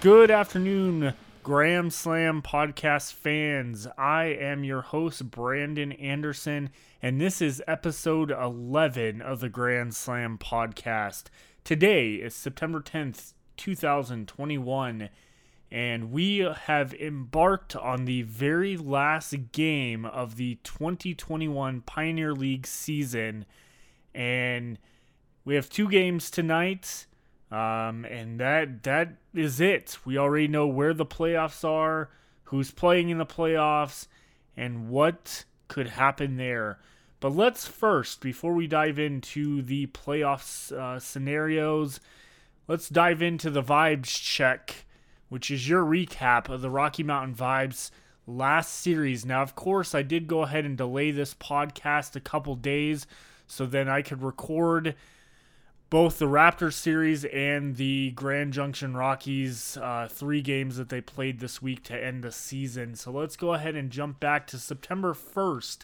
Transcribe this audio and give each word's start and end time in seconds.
Good 0.00 0.30
afternoon, 0.30 1.12
Grand 1.42 1.92
Slam 1.92 2.40
podcast 2.40 3.12
fans. 3.12 3.86
I 3.98 4.28
am 4.28 4.64
your 4.64 4.80
host, 4.80 5.30
Brandon 5.30 5.92
Anderson, 5.92 6.70
and 7.02 7.20
this 7.20 7.42
is 7.42 7.62
episode 7.68 8.30
11 8.30 9.20
of 9.20 9.40
the 9.40 9.50
Grand 9.50 9.94
Slam 9.94 10.38
podcast. 10.38 11.24
Today 11.64 12.14
is 12.14 12.34
September 12.34 12.80
10th, 12.80 13.34
2021, 13.58 15.10
and 15.70 16.10
we 16.10 16.38
have 16.38 16.94
embarked 16.94 17.76
on 17.76 18.06
the 18.06 18.22
very 18.22 18.78
last 18.78 19.34
game 19.52 20.06
of 20.06 20.36
the 20.36 20.54
2021 20.64 21.82
Pioneer 21.82 22.32
League 22.32 22.66
season. 22.66 23.44
And 24.14 24.78
we 25.44 25.56
have 25.56 25.68
two 25.68 25.90
games 25.90 26.30
tonight. 26.30 27.04
Um, 27.50 28.04
and 28.04 28.38
that 28.38 28.84
that 28.84 29.14
is 29.34 29.60
it. 29.60 29.98
We 30.04 30.16
already 30.18 30.48
know 30.48 30.66
where 30.66 30.94
the 30.94 31.06
playoffs 31.06 31.64
are, 31.64 32.10
who's 32.44 32.70
playing 32.70 33.08
in 33.08 33.18
the 33.18 33.26
playoffs, 33.26 34.06
and 34.56 34.88
what 34.88 35.44
could 35.68 35.88
happen 35.88 36.36
there. 36.36 36.78
But 37.18 37.34
let's 37.34 37.66
first, 37.66 38.20
before 38.20 38.54
we 38.54 38.66
dive 38.66 38.98
into 38.98 39.62
the 39.62 39.86
playoffs 39.88 40.72
uh, 40.72 40.98
scenarios, 40.98 42.00
let's 42.66 42.88
dive 42.88 43.20
into 43.20 43.50
the 43.50 43.62
vibes 43.62 44.06
check, 44.06 44.86
which 45.28 45.50
is 45.50 45.68
your 45.68 45.84
recap 45.84 46.48
of 46.48 46.62
the 46.62 46.70
Rocky 46.70 47.02
Mountain 47.02 47.34
Vibes 47.34 47.90
last 48.26 48.80
series. 48.80 49.26
Now, 49.26 49.42
of 49.42 49.54
course, 49.54 49.94
I 49.94 50.02
did 50.02 50.28
go 50.28 50.42
ahead 50.42 50.64
and 50.64 50.78
delay 50.78 51.10
this 51.10 51.34
podcast 51.34 52.16
a 52.16 52.20
couple 52.20 52.54
days 52.54 53.06
so 53.46 53.66
then 53.66 53.88
I 53.88 54.02
could 54.02 54.22
record 54.22 54.94
both 55.90 56.20
the 56.20 56.26
Raptors 56.26 56.74
series 56.74 57.24
and 57.24 57.74
the 57.74 58.12
Grand 58.12 58.52
Junction 58.52 58.96
Rockies 58.96 59.76
uh, 59.76 60.06
three 60.08 60.40
games 60.40 60.76
that 60.76 60.88
they 60.88 61.00
played 61.00 61.40
this 61.40 61.60
week 61.60 61.82
to 61.84 62.04
end 62.04 62.22
the 62.22 62.30
season. 62.30 62.94
So 62.94 63.10
let's 63.10 63.36
go 63.36 63.54
ahead 63.54 63.74
and 63.74 63.90
jump 63.90 64.20
back 64.20 64.46
to 64.48 64.58
September 64.58 65.14
1st, 65.14 65.78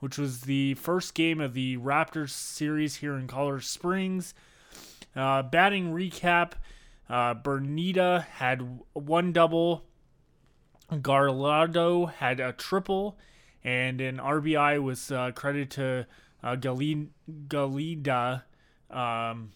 which 0.00 0.16
was 0.16 0.42
the 0.42 0.72
first 0.74 1.14
game 1.14 1.38
of 1.38 1.52
the 1.52 1.76
Raptors 1.76 2.30
series 2.30 2.96
here 2.96 3.14
in 3.14 3.26
Colorado 3.26 3.60
Springs. 3.60 4.32
Uh, 5.14 5.42
batting 5.42 5.92
recap 5.92 6.52
uh, 7.10 7.34
Bernita 7.34 8.24
had 8.24 8.80
one 8.94 9.32
double, 9.32 9.84
Gallardo 11.02 12.06
had 12.06 12.40
a 12.40 12.54
triple, 12.54 13.18
and 13.62 14.00
an 14.00 14.16
RBI 14.16 14.82
was 14.82 15.12
uh, 15.12 15.30
credited 15.32 15.70
to 15.72 16.06
uh, 16.42 16.56
Galida 16.56 18.42
um, 18.92 19.52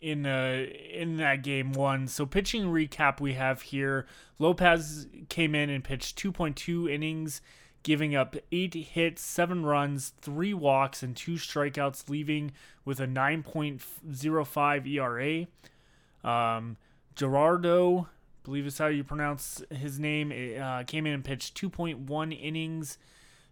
in 0.00 0.26
uh, 0.26 0.66
in 0.92 1.16
that 1.16 1.42
game 1.42 1.72
one. 1.72 2.06
So 2.06 2.26
pitching 2.26 2.64
recap 2.66 3.20
we 3.20 3.34
have 3.34 3.62
here: 3.62 4.06
Lopez 4.38 5.06
came 5.28 5.54
in 5.54 5.70
and 5.70 5.82
pitched 5.82 6.18
2.2 6.18 6.90
innings, 6.92 7.40
giving 7.82 8.14
up 8.14 8.36
eight 8.52 8.74
hits, 8.74 9.22
seven 9.22 9.64
runs, 9.64 10.12
three 10.20 10.54
walks, 10.54 11.02
and 11.02 11.16
two 11.16 11.34
strikeouts, 11.34 12.08
leaving 12.08 12.52
with 12.84 13.00
a 13.00 13.06
9.05 13.06 14.86
ERA. 14.86 15.46
Um, 16.24 16.76
Gerardo, 17.14 18.00
I 18.00 18.06
believe 18.44 18.66
is 18.66 18.78
how 18.78 18.86
you 18.86 19.04
pronounce 19.04 19.62
his 19.70 19.98
name, 19.98 20.32
uh, 20.60 20.84
came 20.84 21.06
in 21.06 21.14
and 21.14 21.24
pitched 21.24 21.60
2.1 21.60 22.40
innings 22.40 22.98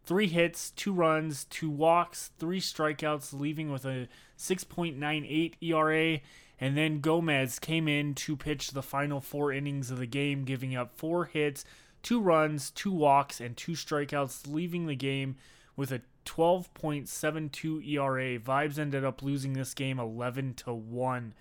three 0.06 0.28
hits, 0.28 0.70
two 0.70 0.92
runs, 0.92 1.44
two 1.44 1.68
walks, 1.68 2.30
three 2.38 2.60
strikeouts, 2.60 3.38
leaving 3.38 3.70
with 3.70 3.84
a 3.84 4.08
6.98 4.38 5.54
ERA. 5.60 6.20
And 6.58 6.76
then 6.76 7.00
Gomez 7.00 7.58
came 7.58 7.86
in 7.86 8.14
to 8.14 8.36
pitch 8.36 8.70
the 8.70 8.82
final 8.82 9.20
four 9.20 9.52
innings 9.52 9.90
of 9.90 9.98
the 9.98 10.06
game, 10.06 10.44
giving 10.44 10.74
up 10.74 10.96
four 10.96 11.26
hits, 11.26 11.64
two 12.02 12.20
runs, 12.20 12.70
two 12.70 12.92
walks, 12.92 13.40
and 13.40 13.56
two 13.56 13.72
strikeouts, 13.72 14.46
leaving 14.46 14.86
the 14.86 14.96
game 14.96 15.36
with 15.76 15.92
a 15.92 16.00
12.72 16.24 17.86
ERA. 17.86 18.38
Vibes 18.38 18.78
ended 18.78 19.04
up 19.04 19.22
losing 19.22 19.52
this 19.52 19.74
game 19.74 19.98
11 19.98 20.54
to 20.54 20.72
1. 20.72 21.34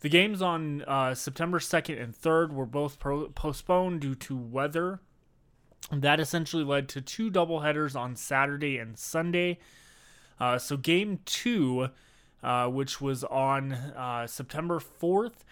The 0.00 0.08
games 0.08 0.40
on 0.40 0.82
uh, 0.82 1.14
September 1.14 1.58
2nd 1.58 2.00
and 2.00 2.14
3rd 2.14 2.52
were 2.52 2.66
both 2.66 2.98
pro- 2.98 3.28
postponed 3.28 4.00
due 4.00 4.14
to 4.14 4.36
weather 4.36 5.00
that 5.92 6.20
essentially 6.20 6.64
led 6.64 6.88
to 6.90 7.00
two 7.00 7.30
doubleheaders 7.30 7.96
on 7.96 8.16
Saturday 8.16 8.78
and 8.78 8.98
Sunday. 8.98 9.58
Uh, 10.40 10.58
so, 10.58 10.76
game 10.76 11.20
two, 11.24 11.88
uh, 12.42 12.68
which 12.68 13.00
was 13.00 13.24
on 13.24 13.72
uh, 13.72 14.26
September 14.26 14.80
4th, 14.80 15.44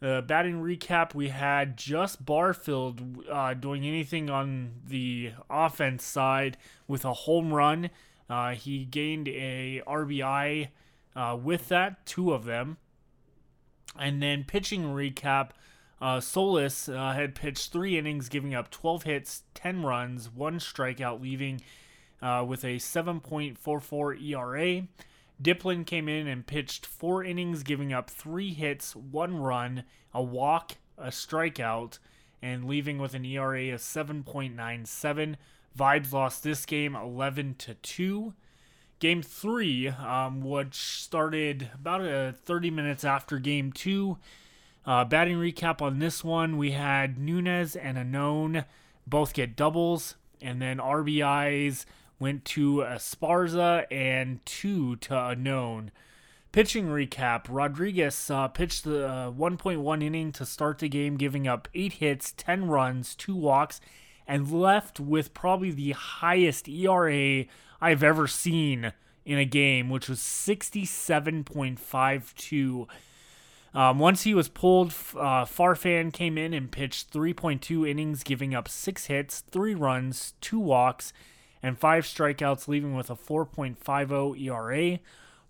the 0.00 0.22
batting 0.26 0.60
recap 0.60 1.14
we 1.14 1.28
had 1.28 1.78
just 1.78 2.26
Barfield 2.26 3.24
uh, 3.30 3.54
doing 3.54 3.86
anything 3.86 4.28
on 4.28 4.72
the 4.86 5.32
offense 5.48 6.04
side 6.04 6.58
with 6.86 7.04
a 7.04 7.12
home 7.12 7.54
run. 7.54 7.88
Uh, 8.28 8.50
he 8.50 8.84
gained 8.84 9.28
a 9.28 9.82
RBI 9.86 10.68
uh, 11.16 11.38
with 11.42 11.68
that, 11.68 12.04
two 12.04 12.32
of 12.32 12.44
them. 12.44 12.76
And 13.98 14.22
then 14.22 14.44
pitching 14.44 14.82
recap 14.82 15.50
uh, 16.00 16.20
Solis 16.20 16.88
uh, 16.88 17.12
had 17.12 17.34
pitched 17.34 17.72
three 17.72 17.98
innings, 17.98 18.28
giving 18.28 18.54
up 18.54 18.70
12 18.70 19.04
hits, 19.04 19.42
10 19.54 19.82
runs, 19.82 20.30
one 20.30 20.58
strikeout, 20.58 21.20
leaving 21.20 21.60
uh, 22.20 22.44
with 22.46 22.64
a 22.64 22.76
7.44 22.76 24.22
ERA. 24.22 24.86
Diplin 25.40 25.84
came 25.84 26.08
in 26.08 26.26
and 26.26 26.46
pitched 26.46 26.86
four 26.86 27.24
innings, 27.24 27.62
giving 27.62 27.92
up 27.92 28.08
three 28.08 28.52
hits, 28.52 28.94
one 28.94 29.36
run, 29.36 29.84
a 30.12 30.22
walk, 30.22 30.76
a 30.96 31.08
strikeout, 31.08 31.98
and 32.40 32.66
leaving 32.66 32.98
with 32.98 33.14
an 33.14 33.24
ERA 33.24 33.72
of 33.74 33.80
7.97. 33.80 35.36
Vibes 35.76 36.12
lost 36.12 36.42
this 36.42 36.64
game 36.66 36.94
11 36.94 37.56
to 37.58 37.74
2. 37.74 38.34
Game 39.00 39.22
three, 39.22 39.88
um, 39.88 40.40
which 40.40 40.76
started 40.76 41.70
about 41.74 42.02
uh, 42.02 42.32
30 42.32 42.70
minutes 42.70 43.04
after 43.04 43.38
game 43.38 43.72
two, 43.72 44.18
uh, 44.86 45.04
batting 45.04 45.36
recap 45.36 45.80
on 45.80 45.98
this 45.98 46.22
one 46.22 46.56
we 46.56 46.72
had 46.72 47.18
Nunez 47.18 47.76
and 47.76 47.98
Anon 47.98 48.64
both 49.06 49.34
get 49.34 49.56
doubles, 49.56 50.16
and 50.40 50.60
then 50.60 50.78
RBIs 50.78 51.84
went 52.18 52.44
to 52.46 52.76
Esparza 52.76 53.84
and 53.90 54.44
two 54.46 54.96
to 54.96 55.14
Anon. 55.14 55.90
Pitching 56.52 56.86
recap 56.86 57.46
Rodriguez 57.48 58.30
uh, 58.30 58.48
pitched 58.48 58.84
the 58.84 59.08
uh, 59.08 59.30
1.1 59.32 60.02
inning 60.02 60.32
to 60.32 60.46
start 60.46 60.78
the 60.78 60.88
game, 60.88 61.16
giving 61.16 61.48
up 61.48 61.68
8 61.74 61.94
hits, 61.94 62.32
10 62.32 62.68
runs, 62.68 63.14
2 63.16 63.34
walks, 63.34 63.80
and 64.26 64.50
left 64.50 64.98
with 65.00 65.34
probably 65.34 65.70
the 65.70 65.92
highest 65.92 66.68
ERA 66.68 67.44
I've 67.80 68.02
ever 68.02 68.26
seen 68.26 68.92
in 69.24 69.38
a 69.38 69.44
game, 69.44 69.88
which 69.90 70.08
was 70.08 70.20
67.52. 70.20 72.86
Um, 73.74 73.98
once 73.98 74.22
he 74.22 74.34
was 74.34 74.48
pulled, 74.48 74.90
uh, 75.16 75.44
Farfan 75.44 76.12
came 76.12 76.38
in 76.38 76.54
and 76.54 76.70
pitched 76.70 77.12
3.2 77.12 77.88
innings, 77.88 78.22
giving 78.22 78.54
up 78.54 78.68
six 78.68 79.06
hits, 79.06 79.40
three 79.40 79.74
runs, 79.74 80.34
two 80.40 80.60
walks, 80.60 81.12
and 81.60 81.76
five 81.76 82.04
strikeouts, 82.04 82.68
leaving 82.68 82.94
with 82.94 83.10
a 83.10 83.16
4.50 83.16 84.40
ERA. 84.40 85.00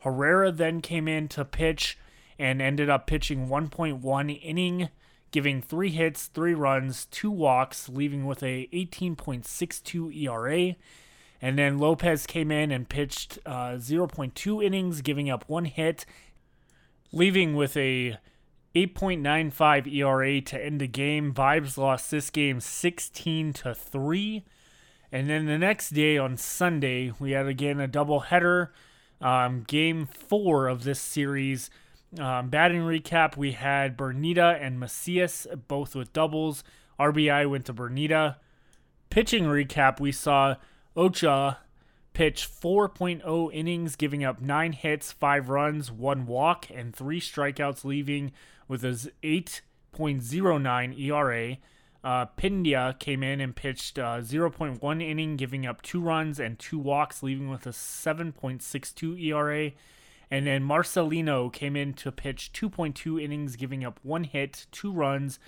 Herrera 0.01 0.53
then 0.53 0.81
came 0.81 1.07
in 1.07 1.29
to 1.29 1.45
pitch 1.45 1.99
and 2.39 2.63
ended 2.63 2.89
up 2.89 3.07
pitching 3.07 3.49
1.1 3.49 4.43
inning, 4.43 4.89
giving 5.31 5.61
three 5.61 5.91
hits, 5.91 6.27
three 6.27 6.55
runs, 6.55 7.05
two 7.07 7.31
walks, 7.31 7.91
leaving 7.91 8.25
with 8.25 8.43
a 8.43 8.69
18.62 8.73 10.17
ERA. 10.17 10.77
And 11.43 11.59
then 11.59 11.79
Lopez 11.79 12.27
came 12.27 12.51
in 12.51 12.71
and 12.71 12.89
pitched 12.89 13.39
uh, 13.45 13.73
0.2 13.73 14.65
innings, 14.65 15.03
giving 15.03 15.29
up 15.29 15.45
one 15.47 15.67
hit 15.67 16.07
leaving 17.15 17.55
with 17.55 17.77
a 17.77 18.19
8.95 18.75 19.93
ERA 19.95 20.41
to 20.41 20.63
end 20.65 20.81
the 20.81 20.89
game. 20.89 21.33
Vibes 21.33 21.79
lost 21.79 22.11
this 22.11 22.29
game 22.29 22.59
16 22.61 23.53
to 23.53 23.75
3. 23.75 24.45
And 25.13 25.31
then 25.31 25.47
the 25.47 25.59
next 25.59 25.91
day 25.91 26.19
on 26.19 26.37
Sunday, 26.37 27.13
we 27.21 27.31
had 27.31 27.47
again 27.47 27.79
a 27.79 27.87
double 27.87 28.21
header. 28.21 28.73
Um, 29.21 29.63
game 29.63 30.07
four 30.07 30.67
of 30.67 30.83
this 30.83 31.01
series. 31.01 31.71
Um, 32.19 32.49
batting 32.49 32.81
recap, 32.81 33.37
we 33.37 33.53
had 33.53 33.97
Bernita 33.97 34.61
and 34.61 34.79
Macias 34.81 35.47
both 35.69 35.95
with 35.95 36.13
doubles. 36.13 36.65
RBI 36.99 37.49
went 37.49 37.65
to 37.67 37.75
Bernita. 37.75 38.37
Pitching 39.09 39.45
recap, 39.45 40.01
we 40.01 40.11
saw 40.11 40.57
Ocha 40.97 41.59
pitched 42.15 42.49
4.0 42.63 43.53
innings, 43.53 43.97
giving 43.97 44.25
up 44.25 44.41
nine 44.41 44.73
hits, 44.73 45.13
five 45.13 45.49
runs, 45.51 45.91
one 45.91 46.27
walk, 46.27 46.71
and 46.71 46.95
three 46.95 47.21
strikeouts, 47.21 47.85
leaving 47.85 48.33
with 48.67 48.83
his 48.83 49.11
8.09 49.23 50.99
ERA. 50.99 51.59
Uh, 52.03 52.27
Pindia 52.39 52.99
came 52.99 53.23
in 53.23 53.41
and 53.41 53.57
pitched 53.57 53.99
uh, 53.99 54.21
0.1 54.21 55.03
inning, 55.03 55.37
giving 55.37 55.67
up 55.67 55.83
two 55.83 56.01
runs 56.01 56.39
and 56.39 56.59
two 56.59 56.79
walks, 56.79 57.23
leaving 57.23 57.51
with 57.51 57.67
a 57.67 57.71
7.62 57.71 59.21
ERA. 59.21 59.73
And 60.31 60.47
then 60.47 60.63
Marcelino 60.63 61.53
came 61.53 61.77
in 61.77 61.95
to 61.95 62.13
pitch 62.13 62.53
2.2 62.53 63.23
innings, 63.23 63.57
giving 63.57 63.85
up 63.85 64.01
one 64.03 64.25
hit, 64.25 64.67
two 64.71 64.93
runs, 64.93 65.39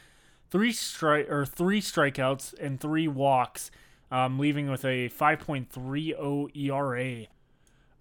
three 0.51 0.73
strike 0.73 1.31
or 1.31 1.45
three 1.45 1.81
strikeouts 1.81 2.55
and 2.59 2.81
three 2.81 3.09
walks, 3.09 3.71
um, 4.11 4.39
leaving 4.39 4.71
with 4.71 4.85
a 4.85 5.09
5.30 5.09 6.57
ERA. 6.57 7.27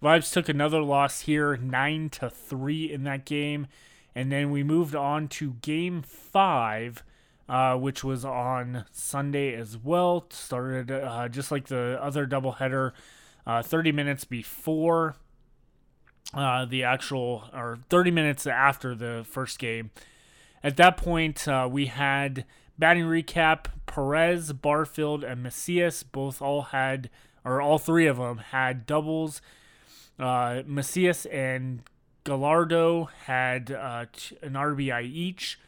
Vibes 0.02 0.32
took 0.32 0.48
another 0.48 0.82
loss 0.82 1.22
here, 1.22 1.56
nine 1.56 2.10
to 2.10 2.28
three 2.28 2.92
in 2.92 3.04
that 3.04 3.24
game, 3.24 3.66
and 4.14 4.30
then 4.30 4.50
we 4.50 4.62
moved 4.62 4.94
on 4.94 5.26
to 5.28 5.54
Game 5.62 6.02
Five, 6.02 7.02
uh, 7.48 7.76
which 7.76 8.04
was 8.04 8.24
on 8.24 8.84
Sunday 8.92 9.54
as 9.54 9.76
well. 9.76 10.26
Started 10.30 10.90
uh, 10.90 11.28
just 11.28 11.50
like 11.50 11.66
the 11.68 11.98
other 12.00 12.26
doubleheader, 12.26 12.92
uh, 13.46 13.62
30 13.62 13.92
minutes 13.92 14.24
before 14.24 15.16
uh, 16.34 16.66
the 16.66 16.82
actual, 16.82 17.44
or 17.54 17.78
30 17.88 18.10
minutes 18.10 18.46
after 18.46 18.94
the 18.94 19.24
first 19.28 19.58
game. 19.58 19.90
At 20.62 20.76
that 20.76 20.96
point, 20.96 21.46
uh, 21.48 21.68
we 21.70 21.86
had 21.86 22.44
batting 22.78 23.04
recap. 23.04 23.66
Perez, 23.86 24.52
Barfield, 24.52 25.24
and 25.24 25.42
Macias 25.42 26.02
both 26.02 26.42
all 26.42 26.62
had, 26.62 27.08
or 27.44 27.62
all 27.62 27.78
three 27.78 28.06
of 28.06 28.18
them 28.18 28.38
had 28.38 28.84
doubles. 28.84 29.40
Uh, 30.18 30.62
Macias 30.66 31.24
and 31.26 31.82
Gallardo 32.24 33.08
had 33.24 33.70
uh, 33.70 34.06
an 34.42 34.54
RBI 34.54 35.04
each. 35.04 35.58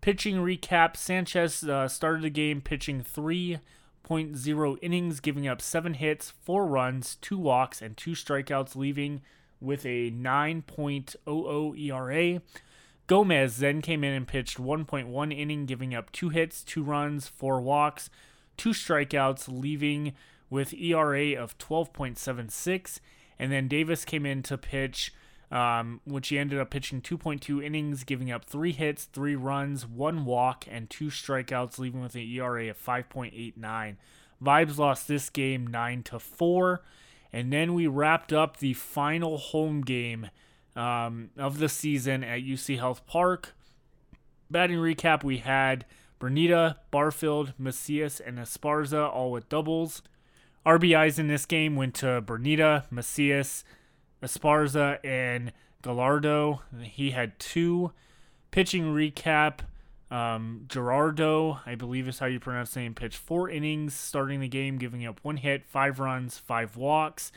Pitching 0.00 0.36
recap 0.36 0.96
Sanchez 0.96 1.64
uh, 1.64 1.88
started 1.88 2.22
the 2.22 2.30
game 2.30 2.60
pitching 2.60 3.02
3.0 3.02 4.78
innings, 4.80 5.20
giving 5.20 5.48
up 5.48 5.60
seven 5.60 5.94
hits, 5.94 6.30
four 6.30 6.66
runs, 6.66 7.16
two 7.16 7.38
walks, 7.38 7.82
and 7.82 7.96
two 7.96 8.12
strikeouts, 8.12 8.76
leaving 8.76 9.22
with 9.60 9.84
a 9.84 10.10
9.00 10.10 11.78
ERA. 11.80 12.42
Gomez 13.06 13.58
then 13.58 13.82
came 13.82 14.02
in 14.02 14.12
and 14.12 14.26
pitched 14.26 14.58
1.1 14.58 15.38
inning, 15.38 15.66
giving 15.66 15.94
up 15.94 16.10
two 16.10 16.30
hits, 16.30 16.62
two 16.62 16.82
runs, 16.82 17.28
four 17.28 17.60
walks, 17.60 18.08
two 18.56 18.70
strikeouts, 18.70 19.46
leaving 19.48 20.14
with 20.48 20.72
ERA 20.72 21.34
of 21.34 21.58
12.76. 21.58 23.00
And 23.38 23.52
then 23.52 23.68
Davis 23.68 24.04
came 24.04 24.24
in 24.24 24.42
to 24.44 24.56
pitch, 24.56 25.12
um, 25.50 26.00
which 26.04 26.28
he 26.28 26.38
ended 26.38 26.58
up 26.58 26.70
pitching 26.70 27.02
2.2 27.02 27.62
innings, 27.62 28.04
giving 28.04 28.30
up 28.30 28.44
three 28.44 28.72
hits, 28.72 29.04
three 29.04 29.36
runs, 29.36 29.86
one 29.86 30.24
walk, 30.24 30.64
and 30.70 30.88
two 30.88 31.06
strikeouts, 31.06 31.78
leaving 31.78 32.00
with 32.00 32.14
an 32.14 32.22
ERA 32.22 32.70
of 32.70 32.82
5.89. 32.82 33.96
Vibes 34.42 34.78
lost 34.78 35.08
this 35.08 35.28
game 35.30 35.66
9 35.66 36.02
to 36.04 36.18
4. 36.18 36.82
And 37.32 37.52
then 37.52 37.74
we 37.74 37.86
wrapped 37.86 38.32
up 38.32 38.58
the 38.58 38.74
final 38.74 39.36
home 39.36 39.82
game 39.82 40.30
um, 40.76 41.30
of 41.36 41.58
the 41.58 41.68
season 41.68 42.24
at 42.24 42.40
UC 42.40 42.78
Health 42.78 43.06
Park. 43.06 43.54
Batting 44.50 44.78
recap 44.78 45.24
we 45.24 45.38
had 45.38 45.84
Bernita, 46.20 46.76
Barfield, 46.90 47.54
Macias, 47.58 48.20
and 48.20 48.38
Esparza 48.38 49.08
all 49.12 49.30
with 49.30 49.48
doubles. 49.48 50.02
RBIs 50.64 51.18
in 51.18 51.28
this 51.28 51.44
game 51.44 51.76
went 51.76 51.94
to 51.96 52.22
Bernita, 52.22 52.84
Macias, 52.90 53.64
Esparza, 54.22 54.98
and 55.04 55.52
Gallardo. 55.82 56.62
He 56.82 57.10
had 57.10 57.38
two. 57.38 57.92
Pitching 58.50 58.84
recap 58.84 59.60
um, 60.10 60.66
Gerardo, 60.68 61.58
I 61.66 61.74
believe 61.74 62.06
is 62.06 62.20
how 62.20 62.26
you 62.26 62.38
pronounce 62.38 62.70
his 62.70 62.76
name, 62.76 62.94
pitched 62.94 63.16
four 63.16 63.50
innings, 63.50 63.94
starting 63.94 64.40
the 64.40 64.48
game, 64.48 64.78
giving 64.78 65.04
up 65.04 65.18
one 65.22 65.38
hit, 65.38 65.66
five 65.66 65.98
runs, 65.98 66.38
five 66.38 66.76
walks 66.76 67.32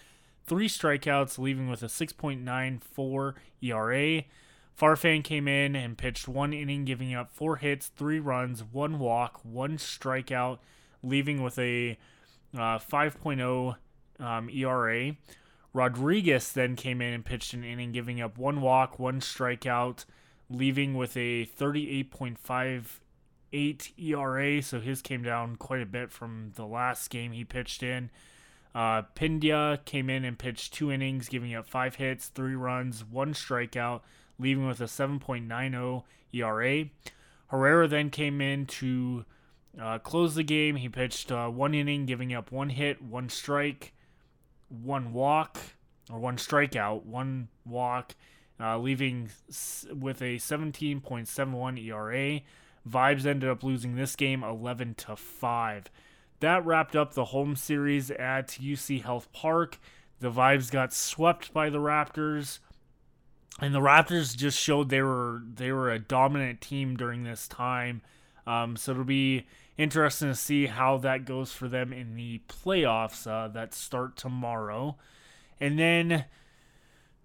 three 0.48 0.68
strikeouts, 0.68 1.38
leaving 1.38 1.70
with 1.70 1.84
a 1.84 1.88
6.94 1.88 3.34
ERA. 3.62 4.24
Farfan 4.80 5.24
came 5.24 5.48
in 5.48 5.76
and 5.76 5.98
pitched 5.98 6.28
one 6.28 6.54
inning, 6.54 6.86
giving 6.86 7.14
up 7.14 7.30
four 7.32 7.58
hits, 7.58 7.88
three 7.88 8.20
runs, 8.20 8.64
one 8.64 9.00
walk, 9.00 9.40
one 9.44 9.78
strikeout, 9.78 10.60
leaving 11.04 11.44
with 11.44 11.60
a 11.60 11.98
uh, 12.56 12.80
5.0 12.80 13.76
um, 14.20 14.50
ERA. 14.50 15.16
Rodriguez 15.74 16.54
then 16.54 16.76
came 16.76 17.02
in 17.02 17.14
and 17.14 17.26
pitched 17.26 17.54
an 17.54 17.64
inning, 17.64 17.92
giving 17.92 18.22
up 18.22 18.38
one 18.38 18.62
walk, 18.62 19.00
one 19.00 19.20
strikeout, 19.20 20.06
leaving 20.50 20.96
with 20.96 21.18
a 21.18 21.46
38.58 21.46 24.00
ERA. 24.00 24.62
So 24.62 24.80
his 24.80 25.02
came 25.02 25.24
down 25.24 25.56
quite 25.56 25.82
a 25.82 25.86
bit 25.86 26.12
from 26.12 26.52
the 26.56 26.66
last 26.66 27.10
game 27.10 27.32
he 27.32 27.44
pitched 27.44 27.82
in. 27.84 28.12
Uh, 28.76 29.04
Pindia 29.16 29.84
came 29.86 30.10
in 30.10 30.24
and 30.24 30.38
pitched 30.38 30.74
two 30.74 30.92
innings, 30.92 31.30
giving 31.30 31.56
up 31.56 31.68
five 31.68 31.96
hits, 31.96 32.28
three 32.28 32.56
runs, 32.56 33.04
one 33.04 33.34
strikeout, 33.34 34.02
leaving 34.38 34.68
with 34.68 34.82
a 34.82 34.86
7.90 34.86 36.04
ERA. 36.34 36.86
Herrera 37.48 37.88
then 37.88 38.10
came 38.10 38.42
in 38.42 38.66
to 38.66 39.26
uh, 39.82 40.00
close 40.00 40.36
the 40.36 40.44
game. 40.44 40.76
He 40.76 40.90
pitched 40.90 41.32
uh, 41.32 41.48
one 41.48 41.74
inning, 41.74 42.06
giving 42.06 42.34
up 42.34 42.52
one 42.52 42.70
hit, 42.70 43.02
one 43.02 43.30
strike, 43.30 43.94
one 44.70 45.14
walk, 45.14 45.58
or 46.12 46.20
one 46.20 46.38
strikeout, 46.38 47.04
one 47.04 47.48
walk, 47.66 48.16
uh, 48.60 48.78
leaving 48.78 49.30
with 49.94 50.22
a 50.22 50.36
17.71 50.36 51.86
ERA. 51.86 52.42
Vibes 52.88 53.26
ended 53.26 53.50
up 53.50 53.64
losing 53.64 53.96
this 53.96 54.16
game 54.16 54.44
11 54.44 54.96
to 54.96 55.16
5 55.16 55.90
that 56.40 56.66
wrapped 56.66 56.96
up 56.96 57.14
the 57.14 57.26
home 57.26 57.56
series 57.56 58.12
at 58.12 58.50
UC 58.50 59.04
Health 59.04 59.32
Park. 59.34 59.80
The 60.20 60.32
Vibes 60.32 60.72
got 60.72 60.94
swept 60.94 61.54
by 61.54 61.70
the 61.70 61.80
Raptors, 61.80 62.60
and 63.60 63.74
the 63.74 63.80
Raptors 63.80 64.36
just 64.36 64.60
showed 64.60 64.90
they 64.90 65.02
were 65.02 65.42
they 65.56 65.72
were 65.72 65.92
a 65.92 66.00
dominant 66.00 66.62
team 66.62 66.96
during 66.96 67.24
this 67.24 67.48
time. 67.48 68.02
Um, 68.46 68.78
so 68.78 68.92
it'll 68.92 69.04
be 69.04 69.46
interesting 69.78 70.30
to 70.30 70.36
see 70.36 70.68
how 70.68 70.98
that 70.98 71.26
goes 71.26 71.52
for 71.52 71.68
them 71.68 71.94
in 71.94 72.16
the 72.16 72.42
playoffs 72.48 73.28
uh, 73.28 73.48
that 73.50 73.74
start 73.74 74.16
tomorrow, 74.16 74.96
and 75.60 75.78
then 75.78 76.26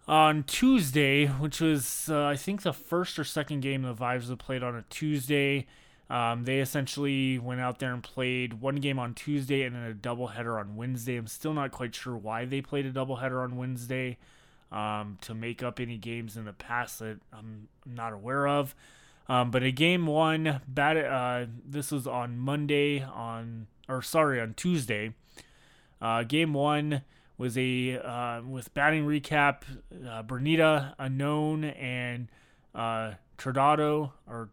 on 0.08 0.42
Tuesday, 0.42 1.26
which 1.26 1.60
was 1.60 2.08
uh, 2.10 2.24
I 2.24 2.36
think 2.36 2.62
the 2.62 2.72
first 2.72 3.18
or 3.18 3.24
second 3.24 3.60
game 3.60 3.82
the 3.82 3.94
Vibes 3.94 4.28
have 4.28 4.38
played 4.38 4.62
on 4.62 4.74
a 4.74 4.84
Tuesday. 4.90 5.66
Um, 6.12 6.44
they 6.44 6.60
essentially 6.60 7.38
went 7.38 7.62
out 7.62 7.78
there 7.78 7.94
and 7.94 8.02
played 8.02 8.60
one 8.60 8.76
game 8.76 8.98
on 8.98 9.14
Tuesday 9.14 9.62
and 9.62 9.74
then 9.74 9.90
a 9.90 9.94
doubleheader 9.94 10.60
on 10.60 10.76
Wednesday. 10.76 11.16
I'm 11.16 11.26
still 11.26 11.54
not 11.54 11.72
quite 11.72 11.94
sure 11.94 12.14
why 12.14 12.44
they 12.44 12.60
played 12.60 12.84
a 12.84 12.92
doubleheader 12.92 13.42
on 13.42 13.56
Wednesday 13.56 14.18
um, 14.70 15.16
to 15.22 15.34
make 15.34 15.62
up 15.62 15.80
any 15.80 15.96
games 15.96 16.36
in 16.36 16.44
the 16.44 16.52
past 16.52 16.98
that 16.98 17.18
I'm 17.32 17.68
not 17.86 18.12
aware 18.12 18.46
of. 18.46 18.74
Um, 19.26 19.50
but 19.50 19.62
a 19.62 19.70
game 19.70 20.06
one, 20.06 20.60
bat, 20.68 20.98
uh, 20.98 21.46
this 21.66 21.90
was 21.90 22.06
on 22.06 22.38
Monday 22.38 23.02
on 23.02 23.68
or 23.88 24.02
sorry 24.02 24.38
on 24.38 24.52
Tuesday. 24.52 25.14
Uh, 26.02 26.24
game 26.24 26.52
one 26.52 27.04
was 27.38 27.56
a 27.56 27.98
uh, 27.98 28.42
with 28.42 28.74
batting 28.74 29.06
recap. 29.06 29.62
Uh, 29.90 30.22
Bernita, 30.22 30.94
unknown, 30.98 31.64
and 31.64 32.28
uh, 32.74 33.12
Tradado 33.38 34.12
or 34.26 34.50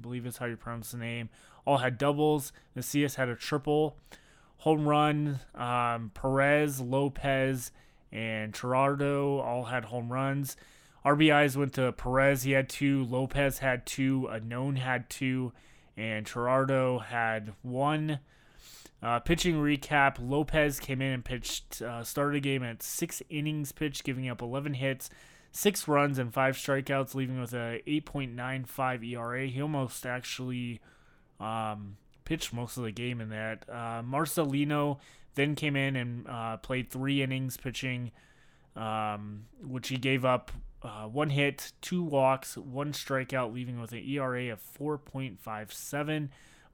Believe 0.00 0.26
is 0.26 0.38
how 0.38 0.46
you 0.46 0.56
pronounce 0.56 0.92
the 0.92 0.98
name, 0.98 1.28
all 1.64 1.78
had 1.78 1.98
doubles. 1.98 2.52
Macias 2.74 3.16
had 3.16 3.28
a 3.28 3.36
triple. 3.36 3.96
Home 4.58 4.86
run, 4.86 5.40
um, 5.54 6.10
Perez, 6.12 6.80
Lopez, 6.80 7.72
and 8.12 8.52
Gerardo 8.52 9.38
all 9.38 9.64
had 9.64 9.86
home 9.86 10.12
runs. 10.12 10.56
RBIs 11.04 11.56
went 11.56 11.72
to 11.74 11.92
Perez, 11.92 12.42
he 12.42 12.52
had 12.52 12.68
two. 12.68 13.04
Lopez 13.04 13.58
had 13.58 13.86
two. 13.86 14.26
Unknown 14.30 14.76
had 14.76 15.08
two. 15.08 15.52
And 15.96 16.26
Gerardo 16.26 16.98
had 16.98 17.54
one. 17.62 18.20
Uh, 19.02 19.18
pitching 19.18 19.54
recap 19.54 20.16
Lopez 20.20 20.78
came 20.78 21.00
in 21.00 21.12
and 21.12 21.24
pitched, 21.24 21.80
uh, 21.80 22.04
started 22.04 22.36
a 22.36 22.40
game 22.40 22.62
at 22.62 22.82
six 22.82 23.22
innings 23.30 23.72
pitched, 23.72 24.04
giving 24.04 24.28
up 24.28 24.42
11 24.42 24.74
hits, 24.74 25.08
six 25.52 25.88
runs 25.88 26.18
and 26.18 26.32
five 26.32 26.56
strikeouts, 26.56 27.14
leaving 27.14 27.40
with 27.40 27.52
a 27.52 27.82
8.95 27.86 29.04
ERA. 29.12 29.46
He 29.46 29.60
almost 29.60 30.06
actually 30.06 30.80
um, 31.38 31.96
pitched 32.24 32.52
most 32.52 32.76
of 32.76 32.84
the 32.84 32.92
game 32.92 33.20
in 33.20 33.30
that. 33.30 33.64
Uh, 33.68 34.02
Marcelino 34.02 34.98
then 35.34 35.54
came 35.54 35.76
in 35.76 35.96
and 35.96 36.26
uh, 36.28 36.56
played 36.58 36.90
three 36.90 37.22
innings 37.22 37.56
pitching, 37.56 38.12
um, 38.76 39.46
which 39.62 39.88
he 39.88 39.96
gave 39.96 40.24
up 40.24 40.50
uh, 40.82 41.04
one 41.04 41.30
hit, 41.30 41.72
two 41.80 42.02
walks, 42.02 42.56
one 42.56 42.92
strikeout, 42.92 43.52
leaving 43.52 43.80
with 43.80 43.92
an 43.92 44.04
ERA 44.06 44.52
of 44.52 44.60
4.57. 44.78 46.28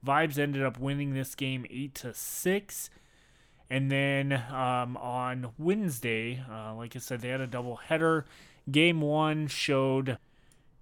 Vibes 0.05 0.37
ended 0.37 0.63
up 0.63 0.79
winning 0.79 1.13
this 1.13 1.35
game 1.35 1.65
eight 1.69 1.95
to 1.95 2.13
six. 2.13 2.89
And 3.69 3.91
then 3.91 4.31
um, 4.31 4.95
on 4.97 5.51
Wednesday, 5.57 6.41
uh, 6.49 6.73
like 6.75 6.95
I 6.95 6.99
said, 6.99 7.19
they 7.19 7.29
had 7.29 7.41
a 7.41 7.47
double 7.47 7.75
header. 7.75 8.25
Game 8.69 9.01
one 9.01 9.47
showed 9.47 10.17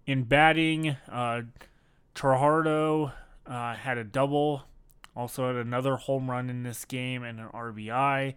in 0.07 0.23
batting, 0.23 0.97
uh, 1.09 1.41
Trajardo 2.13 3.11
uh, 3.45 3.73
had 3.75 3.97
a 3.97 4.03
double, 4.03 4.63
also 5.15 5.47
had 5.47 5.55
another 5.55 5.95
home 5.95 6.29
run 6.29 6.49
in 6.49 6.63
this 6.63 6.85
game 6.85 7.23
and 7.23 7.39
an 7.39 7.47
RBI. 7.49 8.35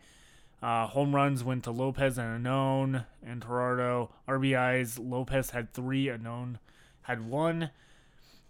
Uh, 0.60 0.86
home 0.88 1.14
runs 1.14 1.44
went 1.44 1.64
to 1.64 1.70
Lopez 1.70 2.18
and 2.18 2.36
Unknown 2.36 3.04
and 3.24 3.42
Gerardo. 3.42 4.12
RBIs, 4.26 4.98
Lopez 4.98 5.50
had 5.50 5.72
three, 5.72 6.08
Unknown 6.08 6.58
had 7.02 7.28
one. 7.28 7.70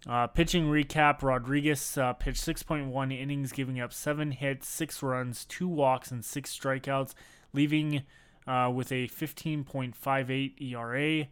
Uh, 0.06 0.26
pitching 0.26 0.66
recap 0.66 1.22
Rodriguez 1.22 1.98
uh, 1.98 2.12
pitched 2.14 2.44
6.1 2.44 3.20
innings, 3.20 3.52
giving 3.52 3.80
up 3.80 3.92
seven 3.92 4.30
hits, 4.30 4.68
six 4.68 5.02
runs, 5.02 5.44
two 5.44 5.68
walks, 5.68 6.10
and 6.10 6.24
six 6.24 6.56
strikeouts, 6.56 7.14
leaving 7.52 8.02
uh, 8.48 8.70
with 8.70 8.90
a 8.90 9.06
15.58 9.08 10.60
ERA. 10.60 11.28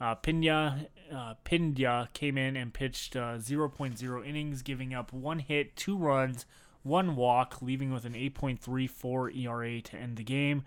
Uh, 0.00 0.14
Pena, 0.14 0.86
uh, 1.12 2.06
came 2.14 2.38
in 2.38 2.56
and 2.56 2.72
pitched 2.72 3.16
uh, 3.16 3.36
0.0 3.36 4.26
innings, 4.26 4.62
giving 4.62 4.94
up 4.94 5.12
one 5.12 5.40
hit, 5.40 5.76
two 5.76 5.96
runs, 5.96 6.46
one 6.82 7.16
walk, 7.16 7.60
leaving 7.60 7.92
with 7.92 8.06
an 8.06 8.14
8.34 8.14 9.36
ERA 9.36 9.82
to 9.82 9.96
end 9.96 10.16
the 10.16 10.24
game. 10.24 10.64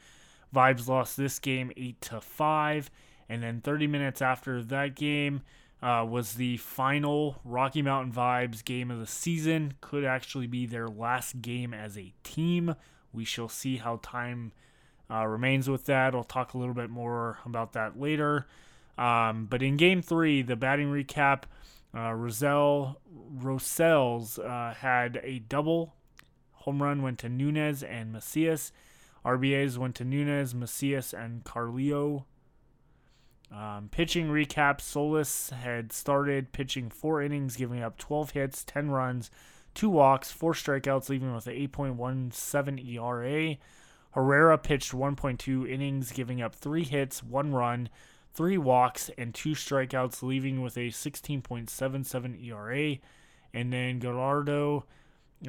Vibes 0.54 0.88
lost 0.88 1.18
this 1.18 1.40
game 1.40 1.72
8 1.76 2.00
to 2.02 2.22
5, 2.22 2.92
and 3.28 3.42
then 3.42 3.62
30 3.62 3.88
minutes 3.88 4.22
after 4.22 4.62
that 4.62 4.96
game, 4.96 5.42
uh, 5.82 6.06
was 6.08 6.36
the 6.36 6.58
final 6.58 7.42
Rocky 7.44 7.82
Mountain 7.82 8.14
Vibes 8.14 8.64
game 8.64 8.92
of 8.92 9.00
the 9.00 9.08
season. 9.08 9.74
Could 9.82 10.06
actually 10.06 10.48
be 10.48 10.66
their 10.66 10.88
last 10.88 11.42
game 11.42 11.74
as 11.74 11.98
a 11.98 12.14
team. 12.24 12.76
We 13.12 13.26
shall 13.26 13.50
see 13.50 13.78
how 13.78 14.00
time 14.02 14.54
uh, 15.14 15.26
remains 15.26 15.70
with 15.70 15.86
that. 15.86 16.16
I'll 16.16 16.24
talk 16.24 16.54
a 16.54 16.58
little 16.58 16.74
bit 16.74 16.90
more 16.90 17.38
about 17.46 17.74
that 17.74 18.00
later. 18.00 18.48
Um, 18.98 19.46
but 19.50 19.62
in 19.62 19.78
game 19.78 20.02
three, 20.02 20.42
the 20.42 20.56
batting 20.56 20.88
recap, 20.88 21.44
uh, 21.94 22.12
Rosell 22.12 22.96
Roselles 23.38 24.40
uh, 24.40 24.74
had 24.74 25.20
a 25.24 25.40
double. 25.40 25.94
Home 26.52 26.82
run 26.82 27.02
went 27.02 27.20
to 27.20 27.30
Nunez 27.30 27.84
and 27.84 28.12
Macias. 28.12 28.72
RBAs 29.26 29.78
went 29.78 29.96
to 29.96 30.06
Nunez, 30.06 30.54
Macias, 30.54 31.14
and 31.14 31.44
Carlio. 31.44 32.26
Um, 33.52 33.90
pitching 33.92 34.30
recap 34.30 34.82
Solis 34.82 35.52
had 35.52 35.94
started 35.94 36.52
pitching 36.54 36.90
four 36.90 37.22
innings, 37.22 37.56
giving 37.56 37.84
up 37.84 37.98
12 37.98 38.32
hits, 38.32 38.64
10 38.64 38.90
runs, 38.90 39.30
two 39.76 39.90
walks, 39.90 40.32
four 40.32 40.54
strikeouts, 40.54 41.10
leaving 41.10 41.34
with 41.36 41.46
an 41.46 41.54
8.17 41.54 42.96
ERA. 42.96 43.58
Herrera 44.14 44.58
pitched 44.58 44.92
1.2 44.92 45.70
innings, 45.70 46.12
giving 46.12 46.42
up 46.42 46.56
three 46.56 46.84
hits, 46.84 47.24
one 47.24 47.52
run, 47.54 47.90
three 48.34 48.58
walks, 48.58 49.10
and 49.18 49.34
two 49.34 49.52
strikeouts, 49.52 50.22
leaving 50.22 50.62
with 50.62 50.78
a 50.78 50.90
16.77 50.90 52.48
ERA. 52.48 52.98
And 53.54 53.74
then 53.74 54.00
Gallardo 54.00 54.86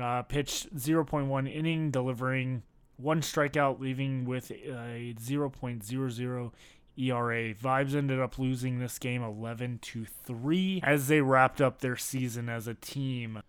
uh, 0.00 0.22
pitched 0.22 0.74
0.1 0.74 1.54
inning, 1.54 1.90
delivering 1.90 2.62
one 2.96 3.20
strikeout, 3.20 3.80
leaving 3.80 4.24
with 4.24 4.50
a 4.50 5.14
0.00 5.14 6.52
ERA. 6.96 7.54
Vibes 7.54 7.94
ended 7.94 8.20
up 8.20 8.38
losing 8.38 8.78
this 8.78 8.98
game 8.98 9.22
11 9.22 9.78
to 9.82 10.04
3 10.04 10.80
as 10.82 11.08
they 11.08 11.20
wrapped 11.20 11.60
up 11.60 11.80
their 11.80 11.96
season 11.96 12.48
as 12.48 12.66
a 12.66 12.74
team. 12.74 13.42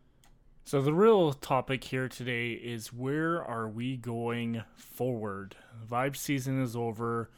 So 0.68 0.82
the 0.82 0.96
real 0.96 1.32
topic 1.32 1.84
here 1.84 2.10
today 2.10 2.54
is 2.54 2.92
where 2.92 3.44
are 3.46 3.70
we 3.70 3.98
going 3.98 4.64
forward? 4.76 5.56
Vibe 5.88 6.16
season 6.16 6.60
is 6.60 6.76
over. 6.76 7.30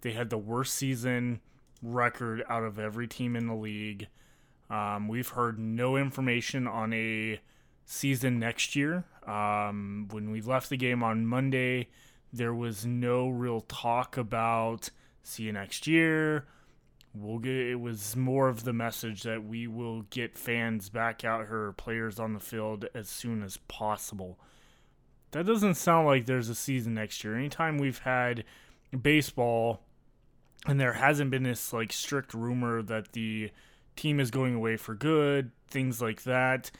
They 0.00 0.12
had 0.12 0.30
the 0.30 0.38
worst 0.38 0.76
season 0.76 1.42
record 1.82 2.42
out 2.48 2.64
of 2.64 2.78
every 2.78 3.06
team 3.06 3.36
in 3.36 3.48
the 3.48 3.54
league. 3.54 4.08
Um, 4.70 5.08
we've 5.08 5.28
heard 5.28 5.58
no 5.58 5.98
information 5.98 6.66
on 6.66 6.94
a 6.94 7.40
season 7.84 8.38
next 8.38 8.74
year. 8.74 9.04
Um, 9.26 10.08
when 10.10 10.30
we 10.30 10.40
left 10.40 10.70
the 10.70 10.78
game 10.78 11.02
on 11.02 11.26
Monday, 11.26 11.88
there 12.32 12.54
was 12.54 12.86
no 12.86 13.28
real 13.28 13.60
talk 13.60 14.16
about 14.16 14.88
see 15.22 15.42
you 15.42 15.52
next 15.52 15.86
year. 15.86 16.46
We'll 17.12 17.38
get 17.38 17.56
it 17.56 17.80
was 17.80 18.14
more 18.14 18.48
of 18.48 18.62
the 18.62 18.72
message 18.72 19.24
that 19.24 19.44
we 19.44 19.66
will 19.66 20.02
get 20.02 20.38
fans 20.38 20.88
back 20.88 21.24
out 21.24 21.48
here, 21.48 21.72
players 21.72 22.20
on 22.20 22.34
the 22.34 22.40
field 22.40 22.86
as 22.94 23.08
soon 23.08 23.42
as 23.42 23.56
possible. 23.68 24.38
That 25.32 25.46
doesn't 25.46 25.74
sound 25.74 26.06
like 26.06 26.26
there's 26.26 26.48
a 26.48 26.54
season 26.54 26.94
next 26.94 27.24
year. 27.24 27.36
Anytime 27.36 27.78
we've 27.78 27.98
had 27.98 28.44
baseball 29.02 29.82
and 30.66 30.80
there 30.80 30.92
hasn't 30.92 31.30
been 31.30 31.42
this 31.42 31.72
like 31.72 31.92
strict 31.92 32.32
rumor 32.32 32.82
that 32.82 33.12
the 33.12 33.50
team 33.96 34.20
is 34.20 34.30
going 34.30 34.54
away 34.54 34.76
for 34.76 34.94
good, 34.94 35.50
things 35.68 36.00
like 36.00 36.22
that. 36.24 36.70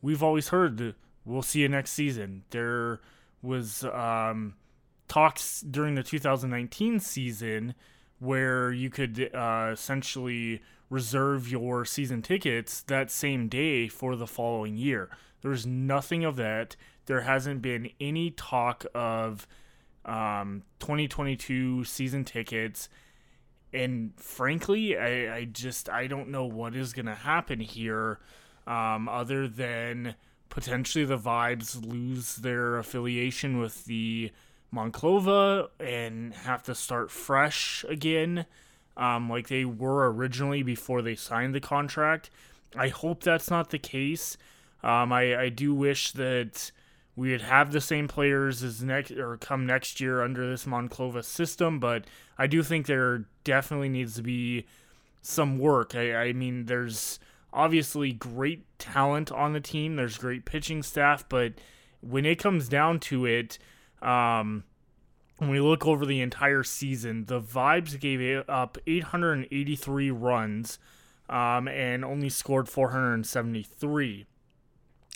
We've 0.00 0.22
always 0.22 0.48
heard 0.48 0.94
we'll 1.24 1.42
see 1.42 1.60
you 1.60 1.68
next 1.68 1.92
season. 1.92 2.44
There 2.50 3.00
was 3.42 3.84
um, 3.84 4.54
talks 5.08 5.60
during 5.60 5.94
the 5.94 6.02
2019 6.02 7.00
season 7.00 7.74
where 8.22 8.72
you 8.72 8.88
could 8.88 9.30
uh, 9.34 9.70
essentially 9.72 10.62
reserve 10.88 11.48
your 11.48 11.84
season 11.84 12.22
tickets 12.22 12.82
that 12.82 13.10
same 13.10 13.48
day 13.48 13.88
for 13.88 14.14
the 14.14 14.26
following 14.26 14.76
year. 14.76 15.10
There's 15.40 15.66
nothing 15.66 16.24
of 16.24 16.36
that. 16.36 16.76
There 17.06 17.22
hasn't 17.22 17.62
been 17.62 17.90
any 18.00 18.30
talk 18.30 18.86
of 18.94 19.48
um, 20.04 20.62
2022 20.78 21.84
season 21.84 22.24
tickets. 22.24 22.88
And 23.72 24.12
frankly, 24.16 24.96
I, 24.96 25.36
I 25.36 25.44
just 25.46 25.88
I 25.88 26.06
don't 26.06 26.28
know 26.28 26.44
what 26.44 26.76
is 26.76 26.92
going 26.92 27.06
to 27.06 27.14
happen 27.14 27.58
here, 27.58 28.20
um, 28.66 29.08
other 29.08 29.48
than 29.48 30.14
potentially 30.48 31.04
the 31.04 31.18
Vibes 31.18 31.84
lose 31.84 32.36
their 32.36 32.76
affiliation 32.78 33.58
with 33.58 33.86
the 33.86 34.30
Monclova 34.74 35.68
and 35.78 36.32
have 36.34 36.62
to 36.64 36.74
start 36.74 37.10
fresh 37.10 37.84
again, 37.88 38.46
um, 38.96 39.28
like 39.28 39.48
they 39.48 39.64
were 39.64 40.10
originally 40.10 40.62
before 40.62 41.02
they 41.02 41.14
signed 41.14 41.54
the 41.54 41.60
contract. 41.60 42.30
I 42.76 42.88
hope 42.88 43.22
that's 43.22 43.50
not 43.50 43.70
the 43.70 43.78
case. 43.78 44.36
Um, 44.82 45.12
I, 45.12 45.36
I 45.36 45.48
do 45.50 45.74
wish 45.74 46.12
that 46.12 46.72
we 47.14 47.30
would 47.30 47.42
have 47.42 47.72
the 47.72 47.80
same 47.80 48.08
players 48.08 48.62
as 48.62 48.82
next 48.82 49.12
or 49.12 49.36
come 49.36 49.66
next 49.66 50.00
year 50.00 50.22
under 50.22 50.48
this 50.48 50.64
Monclova 50.64 51.22
system, 51.22 51.78
but 51.78 52.04
I 52.38 52.46
do 52.46 52.62
think 52.62 52.86
there 52.86 53.26
definitely 53.44 53.90
needs 53.90 54.14
to 54.14 54.22
be 54.22 54.64
some 55.20 55.58
work. 55.58 55.94
I, 55.94 56.14
I 56.14 56.32
mean, 56.32 56.64
there's 56.64 57.20
obviously 57.52 58.12
great 58.12 58.64
talent 58.78 59.30
on 59.30 59.52
the 59.52 59.60
team. 59.60 59.96
There's 59.96 60.16
great 60.16 60.46
pitching 60.46 60.82
staff, 60.82 61.28
but 61.28 61.52
when 62.00 62.24
it 62.24 62.38
comes 62.38 62.68
down 62.68 62.98
to 63.00 63.26
it, 63.26 63.58
um, 64.02 64.64
when 65.38 65.50
we 65.50 65.60
look 65.60 65.86
over 65.86 66.04
the 66.06 66.20
entire 66.20 66.62
season, 66.62 67.24
the 67.26 67.40
Vibes 67.40 67.98
gave 67.98 68.44
up 68.48 68.78
883 68.86 70.10
runs 70.10 70.78
um, 71.28 71.66
and 71.68 72.04
only 72.04 72.28
scored 72.28 72.68
473. 72.68 74.26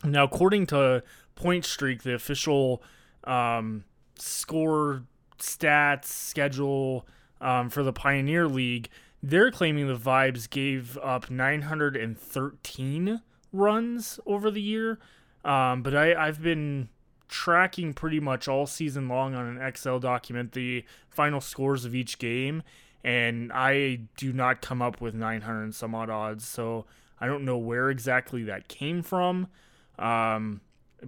Now, 0.04 0.24
according 0.24 0.66
to 0.66 1.02
Pointstreak, 1.36 2.02
the 2.02 2.14
official 2.14 2.82
um, 3.24 3.84
score 4.18 5.04
stats 5.38 6.06
schedule 6.06 7.06
um, 7.40 7.70
for 7.70 7.82
the 7.82 7.92
Pioneer 7.92 8.48
League, 8.48 8.88
they're 9.22 9.50
claiming 9.50 9.86
the 9.88 9.94
Vibes 9.96 10.48
gave 10.48 10.96
up 10.98 11.30
913 11.30 13.22
runs 13.52 14.20
over 14.26 14.50
the 14.50 14.62
year. 14.62 14.98
Um, 15.44 15.82
but 15.82 15.94
I, 15.94 16.14
I've 16.14 16.42
been 16.42 16.88
tracking 17.28 17.92
pretty 17.92 18.20
much 18.20 18.48
all 18.48 18.66
season 18.66 19.08
long 19.08 19.34
on 19.34 19.46
an 19.46 19.60
Excel 19.60 19.98
document 19.98 20.52
the 20.52 20.84
final 21.08 21.40
scores 21.40 21.84
of 21.84 21.94
each 21.94 22.18
game, 22.18 22.62
and 23.04 23.52
I 23.52 24.00
do 24.16 24.32
not 24.32 24.62
come 24.62 24.82
up 24.82 25.00
with 25.00 25.14
900 25.14 25.62
and 25.62 25.74
some 25.74 25.94
odd 25.94 26.10
odds. 26.10 26.46
So 26.46 26.86
I 27.20 27.26
don't 27.26 27.44
know 27.44 27.58
where 27.58 27.90
exactly 27.90 28.42
that 28.44 28.68
came 28.68 29.02
from. 29.02 29.48
Um, 29.98 30.60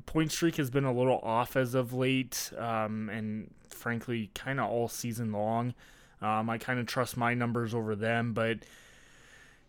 Pointstreak 0.07 0.57
has 0.57 0.71
been 0.71 0.85
a 0.85 0.93
little 0.93 1.19
off 1.23 1.57
as 1.57 1.75
of 1.75 1.93
late, 1.93 2.53
um, 2.57 3.09
and 3.11 3.53
frankly, 3.69 4.31
kind 4.35 4.61
of 4.61 4.71
all 4.71 4.89
season 4.89 5.33
long. 5.33 5.75
Um, 6.21 6.51
I 6.51 6.59
kind 6.59 6.81
of 6.81 6.87
trust 6.87 7.17
my 7.17 7.35
numbers 7.35 7.75
over 7.75 7.95
them, 7.95 8.33
but 8.33 8.59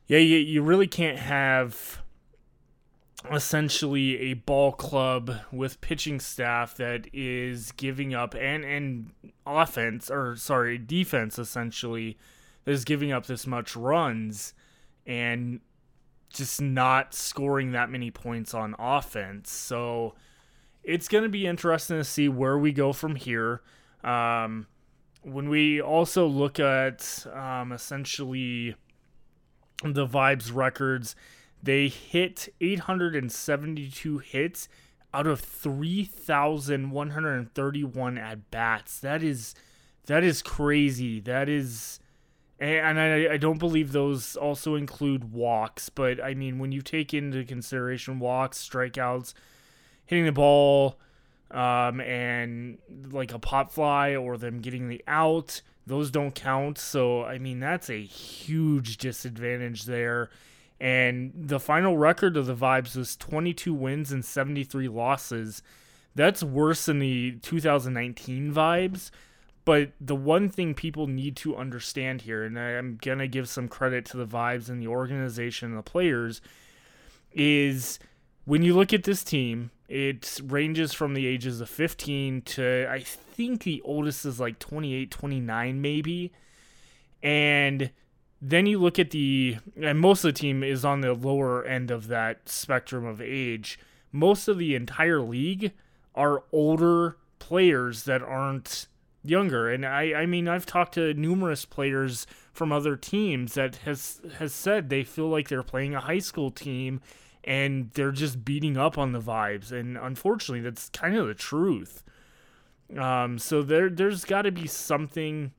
yeah, 0.07 0.17
you, 0.17 0.37
you 0.37 0.61
really 0.63 0.87
can't 0.87 1.19
have 1.19 2.01
essentially 3.31 4.19
a 4.31 4.33
ball 4.33 4.71
club 4.71 5.31
with 5.51 5.81
pitching 5.81 6.19
staff 6.19 6.75
that 6.75 7.07
is 7.13 7.71
giving 7.73 8.13
up 8.13 8.33
and 8.33 8.63
and 8.63 9.11
offense 9.45 10.09
or 10.09 10.35
sorry 10.35 10.77
defense 10.77 11.37
essentially 11.37 12.17
that 12.63 12.71
is 12.71 12.85
giving 12.85 13.11
up 13.11 13.25
this 13.25 13.45
much 13.45 13.75
runs 13.75 14.53
and 15.05 15.59
just 16.29 16.61
not 16.61 17.13
scoring 17.13 17.71
that 17.71 17.89
many 17.89 18.11
points 18.11 18.53
on 18.53 18.75
offense. 18.77 19.51
So 19.51 20.13
it's 20.83 21.07
going 21.07 21.23
to 21.23 21.29
be 21.29 21.47
interesting 21.47 21.97
to 21.97 22.03
see 22.03 22.29
where 22.29 22.57
we 22.57 22.71
go 22.71 22.93
from 22.93 23.15
here. 23.15 23.61
Um, 24.03 24.67
when 25.23 25.49
we 25.49 25.81
also 25.81 26.25
look 26.27 26.59
at 26.59 27.25
um, 27.33 27.71
essentially 27.71 28.75
the 29.83 30.07
vibes 30.07 30.53
records 30.53 31.15
they 31.61 31.87
hit 31.87 32.49
872 32.61 34.19
hits 34.19 34.69
out 35.13 35.27
of 35.27 35.39
3,131 35.39 38.17
at 38.17 38.51
bats. 38.51 38.99
That 38.99 39.23
is 39.23 39.55
that 40.05 40.23
is 40.23 40.41
crazy. 40.41 41.19
That 41.19 41.49
is 41.49 41.99
and 42.59 42.99
I, 42.99 43.33
I 43.33 43.37
don't 43.37 43.57
believe 43.57 43.93
those 43.93 44.35
also 44.35 44.75
include 44.75 45.31
walks. 45.31 45.89
But 45.89 46.23
I 46.23 46.33
mean, 46.33 46.59
when 46.59 46.71
you 46.71 46.81
take 46.81 47.13
into 47.13 47.43
consideration 47.45 48.19
walks, 48.19 48.67
strikeouts, 48.67 49.33
hitting 50.05 50.25
the 50.25 50.31
ball, 50.31 50.99
um, 51.51 51.99
and 52.01 52.77
like 53.11 53.33
a 53.33 53.39
pop 53.39 53.71
fly 53.71 54.15
or 54.15 54.37
them 54.37 54.59
getting 54.59 54.89
the 54.89 55.03
out, 55.07 55.61
those 55.87 56.11
don't 56.11 56.35
count. 56.35 56.77
So 56.77 57.23
I 57.23 57.37
mean, 57.37 57.59
that's 57.59 57.89
a 57.89 58.03
huge 58.03 58.97
disadvantage 58.97 59.85
there. 59.85 60.29
And 60.79 61.33
the 61.35 61.59
final 61.59 61.97
record 61.97 62.37
of 62.37 62.45
the 62.45 62.55
Vibes 62.55 62.95
was 62.95 63.15
22 63.17 63.73
wins 63.73 64.11
and 64.11 64.23
73 64.23 64.87
losses. 64.87 65.61
That's 66.15 66.41
worse 66.41 66.85
than 66.85 66.99
the 66.99 67.33
2019 67.41 68.53
Vibes. 68.53 69.11
But 69.65 69.91
the 70.01 70.15
one 70.15 70.49
thing 70.49 70.73
people 70.73 71.05
need 71.05 71.35
to 71.37 71.55
understand 71.55 72.21
here, 72.21 72.43
and 72.43 72.57
I'm 72.57 72.97
going 72.99 73.19
to 73.19 73.27
give 73.27 73.47
some 73.47 73.67
credit 73.67 74.05
to 74.05 74.17
the 74.17 74.25
vibes 74.25 74.67
and 74.69 74.81
the 74.81 74.87
organization 74.87 75.69
and 75.69 75.77
the 75.77 75.83
players, 75.83 76.41
is 77.31 77.99
when 78.45 78.63
you 78.63 78.75
look 78.75 78.93
at 78.93 79.03
this 79.03 79.23
team, 79.23 79.69
it 79.87 80.39
ranges 80.43 80.93
from 80.93 81.13
the 81.13 81.27
ages 81.27 81.61
of 81.61 81.69
15 81.69 82.41
to 82.43 82.87
I 82.89 83.01
think 83.01 83.63
the 83.63 83.81
oldest 83.83 84.25
is 84.25 84.39
like 84.39 84.57
28, 84.57 85.11
29 85.11 85.81
maybe. 85.81 86.31
And 87.21 87.91
then 88.41 88.65
you 88.65 88.79
look 88.79 88.97
at 88.99 89.11
the 89.11 89.57
and 89.81 89.99
most 89.99 90.23
of 90.23 90.33
the 90.33 90.39
team 90.39 90.63
is 90.63 90.85
on 90.85 91.01
the 91.01 91.13
lower 91.13 91.63
end 91.65 91.91
of 91.91 92.07
that 92.07 92.47
spectrum 92.47 93.05
of 93.05 93.21
age. 93.21 93.79
Most 94.11 94.47
of 94.47 94.57
the 94.57 94.75
entire 94.75 95.21
league 95.21 95.73
are 96.15 96.43
older 96.51 97.17
players 97.39 98.03
that 98.03 98.21
aren't 98.21 98.87
younger. 99.23 99.69
And 99.69 99.85
I, 99.85 100.13
I 100.13 100.25
mean, 100.25 100.47
I've 100.47 100.65
talked 100.65 100.93
to 100.95 101.13
numerous 101.13 101.65
players 101.65 102.25
from 102.53 102.71
other 102.71 102.95
teams 102.95 103.53
that 103.53 103.77
has 103.77 104.21
has 104.37 104.53
said 104.53 104.89
they 104.89 105.03
feel 105.03 105.27
like 105.27 105.47
they're 105.47 105.63
playing 105.63 105.95
a 105.95 106.01
high 106.01 106.19
school 106.19 106.51
team 106.51 107.01
and 107.43 107.89
they're 107.91 108.11
just 108.11 108.43
beating 108.43 108.77
up 108.77 108.97
on 108.97 109.11
the 109.11 109.21
vibes. 109.21 109.71
And 109.71 109.97
unfortunately, 109.97 110.61
that's 110.61 110.89
kind 110.89 111.15
of 111.15 111.27
the 111.27 111.33
truth. 111.33 112.03
Um, 112.97 113.37
so 113.37 113.61
there 113.61 113.89
there's 113.89 114.25
got 114.25 114.43
to 114.43 114.51
be 114.51 114.67
something 114.67 115.51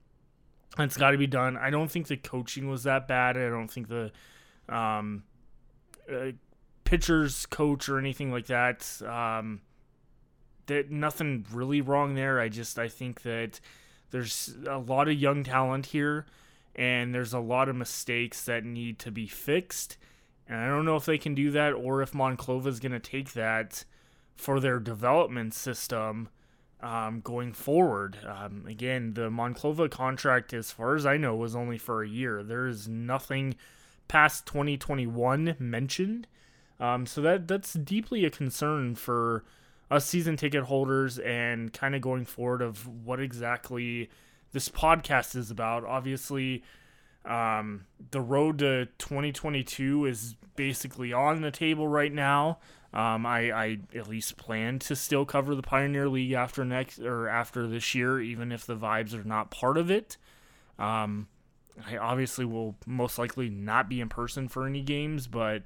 that's 0.77 0.97
got 0.97 1.11
to 1.11 1.19
be 1.19 1.27
done. 1.27 1.57
I 1.57 1.71
don't 1.71 1.91
think 1.91 2.07
the 2.07 2.17
coaching 2.17 2.69
was 2.69 2.85
that 2.85 3.09
bad. 3.09 3.37
I 3.37 3.49
don't 3.49 3.69
think 3.69 3.89
the 3.89 4.13
um, 4.69 5.25
uh, 6.11 6.33
pitchers 6.85 7.47
coach 7.47 7.89
or 7.89 7.99
anything 7.99 8.31
like 8.31 8.47
that. 8.47 9.01
Um, 9.03 9.61
that 10.67 10.91
nothing 10.91 11.45
really 11.53 11.81
wrong 11.81 12.15
there. 12.15 12.41
I 12.41 12.49
just 12.49 12.79
I 12.79 12.89
think 12.89 13.23
that 13.23 13.61
there's 14.11 14.55
a 14.69 14.79
lot 14.79 15.09
of 15.09 15.15
young 15.15 15.43
talent 15.43 15.87
here 15.87 16.27
and 16.77 17.15
there's 17.15 17.33
a 17.33 17.41
lot 17.41 17.69
of 17.69 17.77
mistakes 17.77 18.45
that 18.45 18.65
need 18.65 18.99
to 19.01 19.11
be 19.11 19.27
fixed. 19.27 19.97
And 20.49 20.59
I 20.59 20.69
don't 20.69 20.85
know 20.85 20.97
if 20.97 21.05
they 21.05 21.19
can 21.19 21.35
do 21.35 21.51
that 21.51 21.73
or 21.73 22.03
if 22.03 22.13
Monclova 22.13 22.67
is 22.67 22.81
going 22.81 22.93
to 22.93 23.01
take 23.01 23.33
that 23.33 23.85
for 24.37 24.61
their 24.61 24.79
development 24.79 25.55
system 25.55 26.29
um, 26.83 27.21
going 27.21 27.53
forward. 27.53 28.17
Um, 28.27 28.65
again, 28.67 29.15
the 29.15 29.31
Monclova 29.31 29.91
contract, 29.91 30.53
as 30.53 30.71
far 30.71 30.95
as 30.95 31.07
I 31.07 31.17
know, 31.17 31.37
was 31.37 31.55
only 31.55 31.79
for 31.79 32.03
a 32.03 32.09
year. 32.09 32.43
There 32.43 32.67
is 32.67 32.89
nothing 32.89 33.57
past 34.09 34.47
2021 34.47 35.57
mentioned. 35.59 36.27
Um, 36.79 37.07
so 37.07 37.21
that 37.21 37.47
that's 37.47 37.75
deeply 37.75 38.25
a 38.25 38.31
concern 38.31 38.95
for 38.95 39.45
us 39.91 40.07
season 40.07 40.37
ticket 40.37 40.65
holders 40.65 41.19
and 41.19 41.73
kind 41.73 41.95
of 41.95 42.01
going 42.01 42.25
forward 42.25 42.63
of 42.63 42.87
what 43.05 43.21
exactly 43.21 44.09
this 44.53 44.69
podcast 44.69 45.37
is 45.37 45.51
about. 45.51 45.85
Obviously, 45.85 46.63
um, 47.25 47.85
the 48.11 48.21
road 48.21 48.59
to 48.61 48.87
2022 48.99 50.07
is 50.07 50.37
basically 50.57 51.13
on 51.13 51.43
the 51.43 51.51
table 51.51 51.87
right 51.87 52.13
now. 52.13 52.59
Um, 52.93 53.25
I, 53.25 53.53
I 53.53 53.79
at 53.95 54.09
least 54.09 54.37
plan 54.37 54.81
to 54.81 54.97
still 54.97 55.25
cover 55.25 55.55
the 55.55 55.63
Pioneer 55.63 56.09
League 56.09 56.33
after 56.33 56.65
next 56.65 56.99
or 56.99 57.29
after 57.29 57.69
this 57.69 57.95
year, 57.95 58.21
even 58.21 58.51
if 58.51 58.67
the 58.67 58.77
vibes 58.77 59.15
are 59.15 59.23
not 59.23 59.51
part 59.51 59.77
of 59.79 59.91
it. 59.91 60.17
Um, 60.79 61.29
I 61.87 61.97
obviously 61.97 62.45
will 62.45 62.77
most 62.87 63.19
likely 63.19 63.49
not 63.49 63.89
be 63.89 64.01
in 64.01 64.09
person 64.09 64.49
for 64.49 64.67
any 64.67 64.83
games, 64.83 65.29
but 65.29 65.63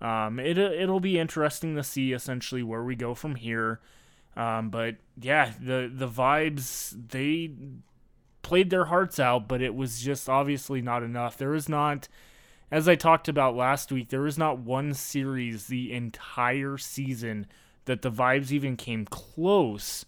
um, 0.00 0.38
it 0.40 0.58
it'll 0.58 1.00
be 1.00 1.18
interesting 1.18 1.76
to 1.76 1.84
see 1.84 2.12
essentially 2.12 2.62
where 2.62 2.82
we 2.82 2.96
go 2.96 3.14
from 3.14 3.36
here. 3.36 3.80
Um, 4.36 4.70
but 4.70 4.96
yeah, 5.20 5.52
the 5.60 5.90
the 5.94 6.08
vibes 6.08 6.94
they 7.10 7.50
played 8.42 8.70
their 8.70 8.86
hearts 8.86 9.18
out, 9.18 9.48
but 9.48 9.62
it 9.62 9.74
was 9.74 10.00
just 10.02 10.28
obviously 10.28 10.82
not 10.82 11.02
enough. 11.02 11.36
There 11.36 11.54
is 11.54 11.68
not, 11.68 12.08
as 12.70 12.88
I 12.88 12.94
talked 12.94 13.28
about 13.28 13.56
last 13.56 13.92
week, 13.92 14.08
there 14.08 14.26
is 14.26 14.38
not 14.38 14.58
one 14.58 14.94
series 14.94 15.66
the 15.66 15.92
entire 15.92 16.78
season 16.78 17.46
that 17.84 18.02
the 18.02 18.10
vibes 18.10 18.50
even 18.50 18.76
came 18.76 19.04
close 19.04 20.04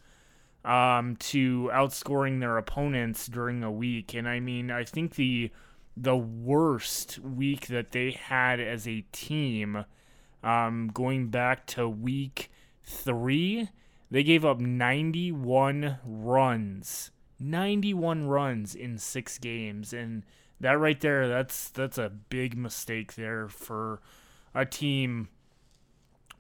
um, 0.64 1.16
to 1.16 1.70
outscoring 1.72 2.40
their 2.40 2.56
opponents 2.56 3.26
during 3.26 3.62
a 3.62 3.70
week. 3.70 4.14
And 4.14 4.28
I 4.28 4.40
mean, 4.40 4.70
I 4.70 4.84
think 4.84 5.14
the 5.14 5.50
the 5.96 6.16
worst 6.16 7.18
week 7.20 7.68
that 7.68 7.92
they 7.92 8.10
had 8.10 8.60
as 8.60 8.86
a 8.86 9.00
team 9.12 9.86
um, 10.42 10.90
going 10.92 11.28
back 11.28 11.66
to 11.66 11.88
week 11.88 12.50
three. 12.84 13.70
They 14.10 14.22
gave 14.22 14.44
up 14.44 14.60
91 14.60 15.98
runs. 16.04 17.10
91 17.40 18.26
runs 18.26 18.74
in 18.74 18.98
six 18.98 19.38
games. 19.38 19.92
And 19.92 20.24
that 20.60 20.78
right 20.78 21.00
there, 21.00 21.28
that's 21.28 21.68
that's 21.70 21.98
a 21.98 22.10
big 22.10 22.56
mistake 22.56 23.14
there 23.14 23.48
for 23.48 24.00
a 24.54 24.64
team 24.64 25.28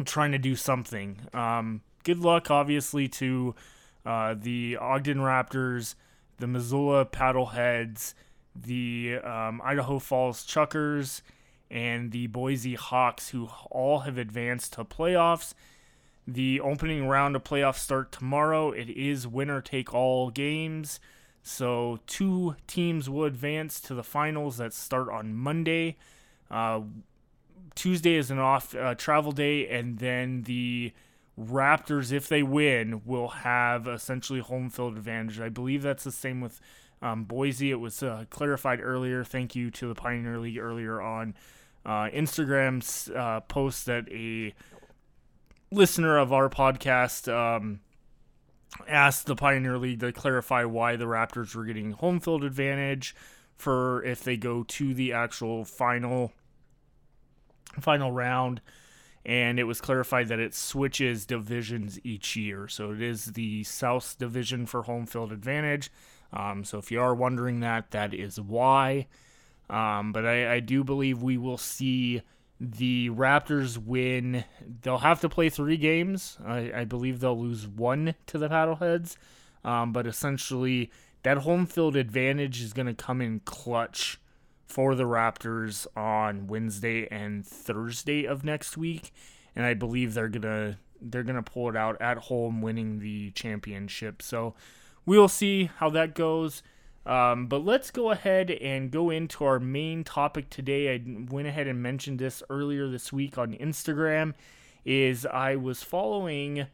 trying 0.04 0.32
to 0.32 0.38
do 0.38 0.54
something. 0.54 1.18
Um, 1.32 1.82
good 2.04 2.18
luck, 2.18 2.50
obviously, 2.50 3.08
to 3.08 3.54
uh, 4.04 4.34
the 4.38 4.76
Ogden 4.80 5.18
Raptors, 5.18 5.94
the 6.38 6.46
Missoula 6.46 7.04
Paddleheads, 7.04 8.14
the 8.54 9.18
um, 9.22 9.60
Idaho 9.64 9.98
Falls 9.98 10.44
Chuckers, 10.44 11.22
and 11.70 12.12
the 12.12 12.26
Boise 12.28 12.74
Hawks, 12.74 13.30
who 13.30 13.48
all 13.70 14.00
have 14.00 14.18
advanced 14.18 14.74
to 14.74 14.84
playoffs. 14.84 15.54
The 16.26 16.60
opening 16.60 17.06
round 17.06 17.36
of 17.36 17.44
playoffs 17.44 17.78
start 17.78 18.12
tomorrow. 18.12 18.70
It 18.70 18.88
is 18.90 19.26
winner 19.26 19.60
take 19.60 19.94
all 19.94 20.30
games. 20.30 21.00
So, 21.48 22.00
two 22.08 22.56
teams 22.66 23.08
will 23.08 23.24
advance 23.24 23.80
to 23.82 23.94
the 23.94 24.02
finals 24.02 24.56
that 24.56 24.74
start 24.74 25.08
on 25.08 25.32
Monday. 25.32 25.96
Uh, 26.50 26.80
Tuesday 27.76 28.16
is 28.16 28.32
an 28.32 28.40
off 28.40 28.74
uh, 28.74 28.96
travel 28.96 29.30
day, 29.30 29.68
and 29.68 30.00
then 30.00 30.42
the 30.42 30.92
Raptors, 31.38 32.10
if 32.10 32.28
they 32.28 32.42
win, 32.42 33.02
will 33.04 33.28
have 33.28 33.86
essentially 33.86 34.40
home 34.40 34.70
field 34.70 34.96
advantage. 34.96 35.38
I 35.38 35.48
believe 35.48 35.82
that's 35.82 36.02
the 36.02 36.10
same 36.10 36.40
with 36.40 36.60
um, 37.00 37.22
Boise. 37.22 37.70
It 37.70 37.78
was 37.78 38.02
uh, 38.02 38.24
clarified 38.28 38.80
earlier. 38.82 39.22
Thank 39.22 39.54
you 39.54 39.70
to 39.70 39.86
the 39.86 39.94
Pioneer 39.94 40.40
League 40.40 40.58
earlier 40.58 41.00
on 41.00 41.36
uh, 41.84 42.08
Instagram's 42.08 43.08
uh, 43.10 43.38
post 43.42 43.86
that 43.86 44.10
a 44.10 44.52
listener 45.70 46.18
of 46.18 46.32
our 46.32 46.48
podcast 46.48 47.32
um, 47.32 47.78
asked 48.88 49.26
the 49.26 49.36
Pioneer 49.36 49.78
League 49.78 50.00
to 50.00 50.12
clarify 50.12 50.64
why 50.64 50.96
the 50.96 51.04
Raptors 51.04 51.54
were 51.54 51.64
getting 51.64 51.92
home 51.92 52.20
field 52.20 52.44
advantage 52.44 53.14
for 53.56 54.02
if 54.04 54.22
they 54.22 54.36
go 54.36 54.62
to 54.62 54.94
the 54.94 55.12
actual 55.12 55.64
final 55.64 56.32
final 57.80 58.12
round 58.12 58.60
and 59.26 59.58
it 59.58 59.64
was 59.64 59.80
clarified 59.80 60.28
that 60.28 60.38
it 60.38 60.54
switches 60.54 61.26
divisions 61.26 61.98
each 62.04 62.36
year. 62.36 62.68
So 62.68 62.92
it 62.92 63.02
is 63.02 63.26
the 63.26 63.64
South 63.64 64.16
Division 64.18 64.66
for 64.66 64.84
home 64.84 65.04
field 65.04 65.32
advantage. 65.32 65.90
Um, 66.32 66.64
so 66.64 66.78
if 66.78 66.92
you 66.92 67.00
are 67.00 67.14
wondering 67.14 67.58
that, 67.60 67.90
that 67.90 68.14
is 68.14 68.40
why. 68.40 69.08
Um, 69.68 70.12
but 70.12 70.24
I, 70.24 70.54
I 70.54 70.60
do 70.60 70.84
believe 70.84 71.22
we 71.22 71.36
will 71.38 71.58
see 71.58 72.22
the 72.60 73.10
Raptors 73.10 73.78
win. 73.78 74.44
They'll 74.82 74.98
have 74.98 75.20
to 75.20 75.28
play 75.28 75.48
three 75.48 75.76
games. 75.76 76.38
I, 76.44 76.72
I 76.74 76.84
believe 76.84 77.20
they'll 77.20 77.38
lose 77.38 77.66
one 77.66 78.14
to 78.26 78.38
the 78.38 78.48
Paddleheads. 78.48 79.16
Um, 79.64 79.92
but 79.92 80.06
essentially, 80.06 80.90
that 81.22 81.38
home 81.38 81.66
field 81.66 81.96
advantage 81.96 82.62
is 82.62 82.72
going 82.72 82.86
to 82.86 82.94
come 82.94 83.20
in 83.20 83.40
clutch 83.40 84.20
for 84.66 84.94
the 84.94 85.04
Raptors 85.04 85.86
on 85.96 86.46
Wednesday 86.46 87.08
and 87.10 87.46
Thursday 87.46 88.24
of 88.24 88.44
next 88.44 88.76
week, 88.76 89.12
and 89.54 89.64
I 89.64 89.74
believe 89.74 90.14
they're 90.14 90.28
gonna 90.28 90.78
they're 91.00 91.22
gonna 91.22 91.42
pull 91.42 91.68
it 91.68 91.76
out 91.76 92.00
at 92.00 92.18
home, 92.18 92.60
winning 92.60 92.98
the 92.98 93.30
championship. 93.30 94.20
So 94.22 94.54
we'll 95.04 95.28
see 95.28 95.70
how 95.76 95.88
that 95.90 96.14
goes. 96.14 96.62
Um, 97.06 97.46
but 97.46 97.64
let's 97.64 97.92
go 97.92 98.10
ahead 98.10 98.50
and 98.50 98.90
go 98.90 99.10
into 99.10 99.44
our 99.44 99.60
main 99.60 100.02
topic 100.02 100.50
today. 100.50 100.94
I 100.94 101.02
went 101.30 101.46
ahead 101.46 101.68
and 101.68 101.80
mentioned 101.80 102.18
this 102.18 102.42
earlier 102.50 102.88
this 102.88 103.12
week 103.12 103.38
on 103.38 103.54
Instagram. 103.54 104.34
Is 104.84 105.24
I 105.24 105.56
was 105.56 105.82
following 105.82 106.66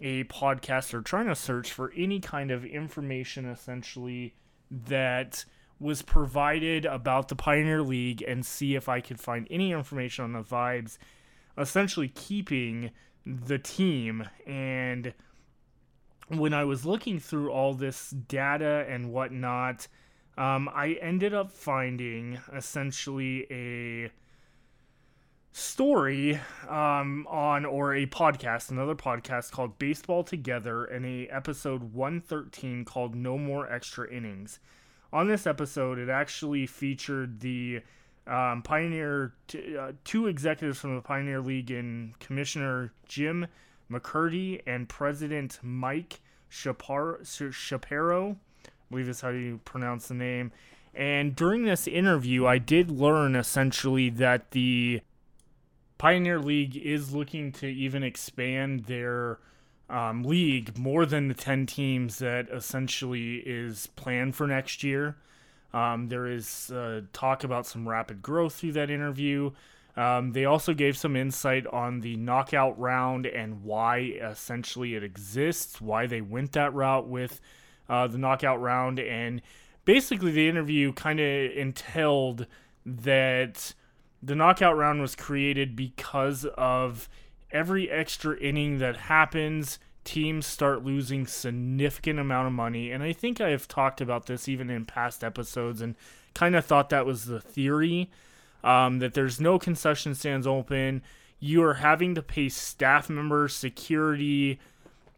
a 0.00 0.24
podcast 0.24 0.92
or 0.92 1.02
trying 1.02 1.26
to 1.26 1.34
search 1.34 1.70
for 1.70 1.92
any 1.96 2.20
kind 2.20 2.50
of 2.50 2.64
information 2.64 3.46
essentially 3.46 4.34
that 4.70 5.44
was 5.80 6.02
provided 6.02 6.86
about 6.86 7.28
the 7.28 7.36
Pioneer 7.36 7.82
League 7.82 8.22
and 8.26 8.44
see 8.44 8.74
if 8.74 8.88
I 8.88 9.00
could 9.00 9.20
find 9.20 9.46
any 9.50 9.72
information 9.72 10.24
on 10.24 10.32
the 10.32 10.42
vibes, 10.42 10.98
essentially 11.58 12.08
keeping 12.08 12.90
the 13.26 13.58
team. 13.58 14.28
And 14.46 15.14
when 16.28 16.54
I 16.54 16.64
was 16.64 16.86
looking 16.86 17.18
through 17.20 17.50
all 17.50 17.74
this 17.74 18.10
data 18.10 18.86
and 18.88 19.12
whatnot, 19.12 19.88
um, 20.36 20.68
I 20.74 20.98
ended 21.00 21.34
up 21.34 21.52
finding 21.52 22.40
essentially 22.52 23.46
a 23.50 24.10
story 25.52 26.40
um, 26.68 27.26
on 27.28 27.64
or 27.64 27.94
a 27.94 28.06
podcast, 28.06 28.70
another 28.70 28.94
podcast 28.96 29.52
called 29.52 29.78
Baseball 29.78 30.24
Together, 30.24 30.84
and 30.84 31.06
a 31.06 31.28
episode 31.28 31.94
113 31.94 32.84
called 32.84 33.14
No 33.14 33.38
More 33.38 33.70
Extra 33.70 34.10
Innings. 34.10 34.58
On 35.12 35.28
this 35.28 35.46
episode, 35.46 35.98
it 35.98 36.08
actually 36.08 36.66
featured 36.66 37.38
the 37.38 37.82
um, 38.26 38.62
Pioneer, 38.62 39.34
t- 39.46 39.76
uh, 39.76 39.92
two 40.02 40.26
executives 40.26 40.80
from 40.80 40.96
the 40.96 41.02
Pioneer 41.02 41.40
League 41.40 41.70
and 41.70 42.18
Commissioner 42.18 42.92
Jim 43.06 43.46
McCurdy 43.90 44.62
and 44.66 44.88
President 44.88 45.58
Mike 45.62 46.20
Shapiro. 46.48 47.18
I 48.64 48.68
believe 48.90 49.08
is 49.08 49.20
how 49.20 49.30
you 49.30 49.60
pronounce 49.64 50.08
the 50.08 50.14
name. 50.14 50.52
And 50.94 51.34
during 51.34 51.64
this 51.64 51.88
interview, 51.88 52.46
I 52.46 52.58
did 52.58 52.90
learn 52.90 53.34
essentially 53.34 54.10
that 54.10 54.52
the 54.52 55.00
Pioneer 55.98 56.38
League 56.38 56.76
is 56.76 57.14
looking 57.14 57.50
to 57.52 57.66
even 57.66 58.02
expand 58.02 58.84
their 58.84 59.38
um, 59.90 60.22
league 60.22 60.78
more 60.78 61.04
than 61.04 61.28
the 61.28 61.34
10 61.34 61.66
teams 61.66 62.18
that 62.18 62.48
essentially 62.50 63.36
is 63.44 63.88
planned 63.88 64.36
for 64.36 64.46
next 64.46 64.82
year. 64.82 65.16
Um, 65.72 66.08
there 66.08 66.26
is 66.26 66.70
uh, 66.70 67.02
talk 67.12 67.42
about 67.42 67.66
some 67.66 67.88
rapid 67.88 68.22
growth 68.22 68.54
through 68.54 68.72
that 68.72 68.90
interview. 68.90 69.50
Um, 69.96 70.32
they 70.32 70.44
also 70.44 70.74
gave 70.74 70.96
some 70.96 71.14
insight 71.14 71.66
on 71.68 72.00
the 72.00 72.16
knockout 72.16 72.78
round 72.78 73.26
and 73.26 73.62
why 73.62 73.98
essentially 74.20 74.94
it 74.94 75.04
exists, 75.04 75.80
why 75.80 76.06
they 76.06 76.20
went 76.20 76.52
that 76.52 76.74
route 76.74 77.06
with 77.06 77.40
uh, 77.88 78.08
the 78.08 78.18
knockout 78.18 78.60
round. 78.60 78.98
And 78.98 79.40
basically, 79.84 80.32
the 80.32 80.48
interview 80.48 80.92
kind 80.92 81.20
of 81.20 81.52
entailed 81.52 82.46
that 82.84 83.74
the 84.22 84.34
knockout 84.34 84.76
round 84.76 85.00
was 85.00 85.14
created 85.14 85.76
because 85.76 86.44
of 86.56 87.08
every 87.50 87.90
extra 87.90 88.36
inning 88.38 88.78
that 88.78 88.96
happens 88.96 89.78
teams 90.02 90.44
start 90.44 90.84
losing 90.84 91.26
significant 91.26 92.18
amount 92.18 92.46
of 92.46 92.52
money 92.52 92.90
and 92.90 93.02
i 93.02 93.10
think 93.10 93.40
i 93.40 93.48
have 93.48 93.66
talked 93.66 94.02
about 94.02 94.26
this 94.26 94.48
even 94.48 94.68
in 94.68 94.84
past 94.84 95.24
episodes 95.24 95.80
and 95.80 95.94
kind 96.34 96.54
of 96.54 96.64
thought 96.64 96.90
that 96.90 97.06
was 97.06 97.24
the 97.24 97.40
theory 97.40 98.10
um, 98.64 98.98
that 98.98 99.14
there's 99.14 99.40
no 99.40 99.58
concession 99.58 100.14
stands 100.14 100.46
open 100.46 101.00
you 101.38 101.62
are 101.62 101.74
having 101.74 102.16
to 102.16 102.22
pay 102.22 102.48
staff 102.48 103.08
members 103.08 103.54
security 103.54 104.58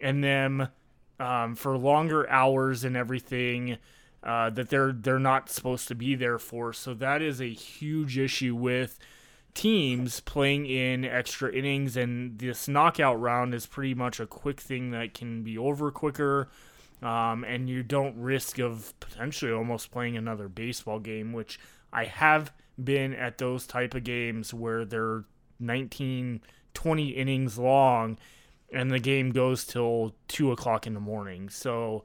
and 0.00 0.22
them 0.22 0.68
um, 1.18 1.54
for 1.54 1.78
longer 1.78 2.28
hours 2.28 2.85
and 2.85 2.96
everything 2.96 3.78
uh, 4.22 4.50
that 4.50 4.68
they're 4.68 4.92
they're 4.92 5.18
not 5.18 5.48
supposed 5.48 5.88
to 5.88 5.94
be 5.94 6.14
there 6.14 6.38
for 6.38 6.72
so 6.72 6.92
that 6.92 7.22
is 7.22 7.40
a 7.40 7.50
huge 7.50 8.18
issue 8.18 8.54
with 8.54 8.98
teams 9.56 10.20
playing 10.20 10.66
in 10.66 11.04
extra 11.04 11.50
innings, 11.50 11.96
and 11.96 12.38
this 12.38 12.68
knockout 12.68 13.20
round 13.20 13.54
is 13.54 13.66
pretty 13.66 13.94
much 13.94 14.20
a 14.20 14.26
quick 14.26 14.61
thing 14.61 14.90
that 14.90 15.14
can 15.14 15.42
be 15.42 15.59
over 15.59 15.90
quicker. 15.90 16.48
Um, 17.02 17.42
and 17.44 17.68
you 17.68 17.82
don't 17.82 18.16
risk 18.16 18.59
of 18.59 18.98
potentially 19.00 19.52
almost 19.52 19.90
playing 19.90 20.16
another 20.16 20.48
baseball 20.48 20.98
game, 20.98 21.32
which 21.32 21.59
I 21.92 22.04
have 22.04 22.52
been 22.82 23.14
at 23.14 23.38
those 23.38 23.66
type 23.66 23.94
of 23.94 24.04
games 24.04 24.52
where 24.52 24.84
they're 24.84 25.24
19, 25.58 26.40
20 26.74 27.08
innings 27.08 27.58
long, 27.58 28.18
and 28.72 28.90
the 28.90 28.98
game 28.98 29.30
goes 29.30 29.64
till 29.64 30.14
two 30.28 30.52
o'clock 30.52 30.86
in 30.86 30.94
the 30.94 31.00
morning. 31.00 31.48
So 31.48 32.04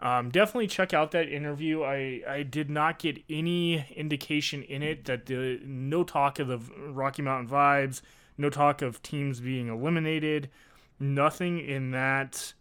um, 0.00 0.30
definitely 0.30 0.66
check 0.66 0.92
out 0.92 1.12
that 1.12 1.28
interview. 1.28 1.82
I, 1.82 2.22
I 2.28 2.42
did 2.42 2.68
not 2.68 2.98
get 2.98 3.22
any 3.30 3.86
indication 3.94 4.62
in 4.62 4.82
it 4.82 5.04
that 5.04 5.26
the 5.26 5.60
no 5.64 6.02
talk 6.02 6.38
of 6.38 6.48
the 6.48 6.58
Rocky 6.90 7.22
Mountain 7.22 7.48
vibes, 7.48 8.02
no 8.36 8.50
talk 8.50 8.82
of 8.82 9.02
teams 9.02 9.40
being 9.40 9.68
eliminated, 9.68 10.50
nothing 10.98 11.58
in 11.58 11.92
that 11.92 12.52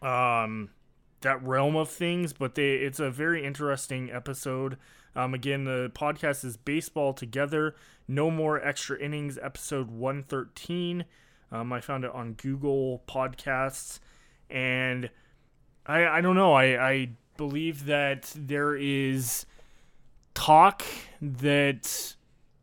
um 0.00 0.70
that 1.20 1.40
realm 1.44 1.76
of 1.76 1.90
things. 1.90 2.32
But 2.32 2.54
they 2.54 2.72
it's 2.76 2.98
a 2.98 3.10
very 3.10 3.44
interesting 3.44 4.10
episode. 4.10 4.78
Um, 5.14 5.34
again, 5.34 5.64
the 5.64 5.90
podcast 5.94 6.44
is 6.44 6.56
Baseball 6.56 7.12
Together, 7.12 7.74
No 8.08 8.30
More 8.30 8.64
Extra 8.64 8.98
Innings, 8.98 9.38
episode 9.42 9.90
113. 9.90 11.04
Um, 11.50 11.72
I 11.72 11.80
found 11.80 12.04
it 12.04 12.12
on 12.12 12.32
Google 12.32 13.02
Podcasts. 13.06 13.98
And 14.48 15.10
I 15.86 16.06
I 16.06 16.20
don't 16.20 16.36
know. 16.36 16.54
I 16.54 16.90
I 16.90 17.08
believe 17.36 17.86
that 17.86 18.32
there 18.36 18.74
is 18.76 19.46
talk 20.34 20.84
that 21.20 22.14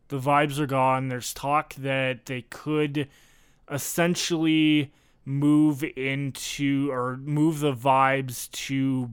the 0.08 0.18
vibes 0.18 0.58
are 0.58 0.66
gone. 0.66 1.08
There's 1.08 1.32
talk 1.32 1.74
that 1.74 2.26
they 2.26 2.42
could 2.42 3.08
essentially 3.70 4.92
move 5.24 5.84
into 5.96 6.90
or 6.90 7.16
move 7.18 7.60
the 7.60 7.74
vibes 7.74 8.50
to 8.50 9.10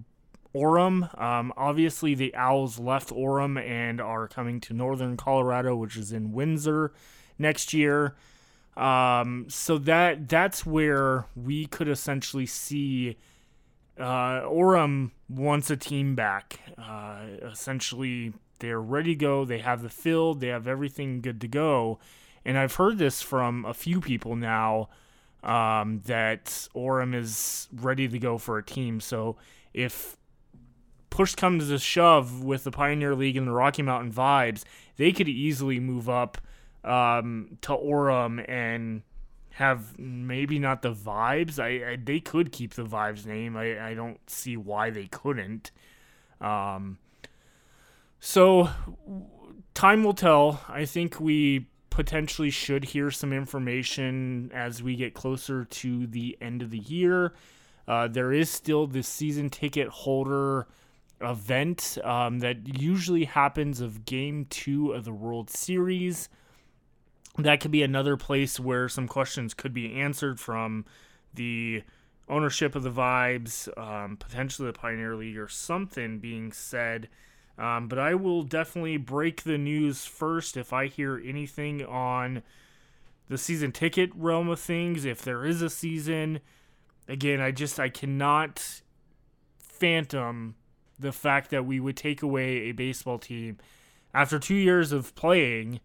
Orem. 0.57 1.19
Um, 1.21 1.53
obviously, 1.55 2.15
the 2.15 2.33
Owlz 2.35 2.83
left 2.83 3.09
Orem 3.09 3.61
and 3.61 4.01
are 4.01 4.27
coming 4.27 4.59
to 4.61 4.73
Northern 4.73 5.17
Colorado, 5.17 5.75
which 5.75 5.95
is 5.95 6.11
in 6.11 6.31
Windsor 6.31 6.93
next 7.37 7.73
year. 7.73 8.15
Um, 8.75 9.45
so 9.49 9.77
that 9.79 10.29
that's 10.29 10.65
where 10.65 11.25
we 11.35 11.65
could 11.65 11.87
essentially 11.87 12.45
see 12.45 13.17
uh, 13.99 14.41
Orem 14.41 15.11
wants 15.29 15.69
a 15.69 15.77
team 15.77 16.15
back. 16.15 16.59
Uh, 16.77 17.21
essentially, 17.43 18.33
they're 18.59 18.81
ready 18.81 19.15
to 19.15 19.19
go. 19.19 19.45
They 19.45 19.59
have 19.59 19.81
the 19.81 19.89
field. 19.89 20.39
They 20.39 20.47
have 20.47 20.67
everything 20.67 21.21
good 21.21 21.41
to 21.41 21.47
go. 21.47 21.99
And 22.45 22.57
I've 22.57 22.75
heard 22.75 22.97
this 22.97 23.21
from 23.21 23.65
a 23.65 23.73
few 23.73 23.99
people 23.99 24.35
now 24.35 24.89
um, 25.43 26.01
that 26.05 26.45
Orem 26.75 27.15
is 27.15 27.67
ready 27.73 28.07
to 28.07 28.19
go 28.19 28.37
for 28.37 28.57
a 28.57 28.63
team. 28.63 28.99
So 28.99 29.37
if 29.73 30.17
push 31.17 31.33
comes 31.33 31.69
to 31.69 31.79
shove 31.79 32.43
with 32.43 32.63
the 32.63 32.69
Pioneer 32.69 33.15
League 33.15 33.37
and 33.37 33.47
the 33.47 33.51
Rocky 33.51 33.81
Mountain 33.81 34.13
Vibes, 34.13 34.63
they 34.97 35.11
could 35.11 35.27
easily 35.27 35.79
move 35.79 36.07
up 36.07 36.37
um, 36.83 37.57
to 37.61 37.71
Orem 37.71 38.47
and 38.47 39.01
have 39.49 39.97
maybe 39.97 40.59
not 40.59 40.83
the 40.83 40.93
vibes. 40.93 41.57
I, 41.57 41.93
I, 41.93 41.95
they 41.95 42.19
could 42.19 42.51
keep 42.51 42.75
the 42.75 42.83
vibes 42.83 43.25
name. 43.25 43.57
I, 43.57 43.89
I 43.89 43.93
don't 43.95 44.19
see 44.29 44.57
why 44.57 44.91
they 44.91 45.07
couldn't. 45.07 45.71
Um, 46.39 46.99
so 48.19 48.69
time 49.73 50.03
will 50.03 50.13
tell. 50.13 50.63
I 50.69 50.85
think 50.85 51.19
we 51.19 51.65
potentially 51.89 52.51
should 52.51 52.83
hear 52.83 53.09
some 53.09 53.33
information 53.33 54.51
as 54.53 54.83
we 54.83 54.95
get 54.95 55.15
closer 55.15 55.65
to 55.65 56.05
the 56.05 56.37
end 56.39 56.61
of 56.61 56.69
the 56.69 56.77
year. 56.77 57.33
Uh, 57.87 58.07
there 58.07 58.31
is 58.31 58.51
still 58.51 58.85
the 58.85 59.01
season 59.01 59.49
ticket 59.49 59.87
holder 59.87 60.67
event 61.21 61.97
um, 62.03 62.39
that 62.39 62.79
usually 62.79 63.25
happens 63.25 63.81
of 63.81 64.05
game 64.05 64.45
two 64.49 64.91
of 64.91 65.05
the 65.05 65.13
World 65.13 65.49
Series 65.49 66.29
that 67.37 67.59
could 67.59 67.71
be 67.71 67.83
another 67.83 68.17
place 68.17 68.59
where 68.59 68.89
some 68.89 69.07
questions 69.07 69.53
could 69.53 69.73
be 69.73 69.93
answered 69.93 70.39
from 70.39 70.85
the 71.33 71.83
ownership 72.27 72.75
of 72.75 72.83
the 72.83 72.91
vibes, 72.91 73.69
um, 73.77 74.17
potentially 74.17 74.67
the 74.67 74.77
Pioneer 74.77 75.15
League, 75.15 75.37
or 75.37 75.47
something 75.47 76.19
being 76.19 76.51
said. 76.51 77.07
Um, 77.57 77.87
but 77.87 77.99
I 77.99 78.15
will 78.15 78.43
definitely 78.43 78.97
break 78.97 79.43
the 79.43 79.57
news 79.57 80.05
first 80.05 80.57
if 80.57 80.73
I 80.73 80.87
hear 80.87 81.21
anything 81.23 81.85
on 81.85 82.43
the 83.29 83.37
season 83.37 83.71
ticket 83.71 84.11
realm 84.15 84.49
of 84.49 84.59
things. 84.59 85.05
If 85.05 85.21
there 85.21 85.45
is 85.45 85.61
a 85.61 85.69
season, 85.69 86.39
again, 87.07 87.39
I 87.39 87.51
just 87.51 87.79
I 87.79 87.89
cannot 87.89 88.81
phantom 89.59 90.55
the 90.99 91.11
fact 91.11 91.51
that 91.51 91.65
we 91.65 91.79
would 91.79 91.97
take 91.97 92.21
away 92.21 92.57
a 92.57 92.71
baseball 92.71 93.19
team 93.19 93.57
after 94.13 94.39
two 94.39 94.55
years 94.55 94.91
of 94.91 95.13
playing 95.15 95.79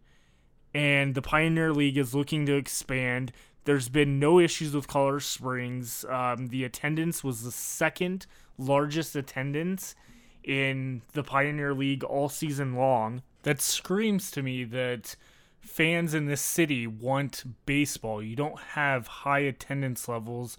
and 0.74 1.14
the 1.14 1.22
Pioneer 1.22 1.72
League 1.72 1.98
is 1.98 2.14
looking 2.14 2.46
to 2.46 2.56
expand. 2.56 3.32
There's 3.64 3.88
been 3.88 4.18
no 4.18 4.40
issues 4.40 4.74
with 4.74 4.88
Colorado 4.88 5.18
Springs. 5.18 6.04
Um, 6.08 6.48
the 6.48 6.64
attendance 6.64 7.22
was 7.22 7.42
the 7.42 7.52
second 7.52 8.26
largest 8.58 9.14
attendance 9.14 9.94
in 10.42 11.02
the 11.12 11.22
Pioneer 11.22 11.74
League 11.74 12.04
all 12.04 12.28
season 12.28 12.74
long. 12.74 13.22
That 13.42 13.60
screams 13.60 14.30
to 14.32 14.42
me 14.42 14.64
that 14.64 15.16
fans 15.60 16.14
in 16.14 16.26
this 16.26 16.40
city 16.40 16.86
want 16.86 17.44
baseball. 17.66 18.22
You 18.22 18.34
don't 18.34 18.58
have 18.58 19.06
high 19.06 19.40
attendance 19.40 20.08
levels, 20.08 20.56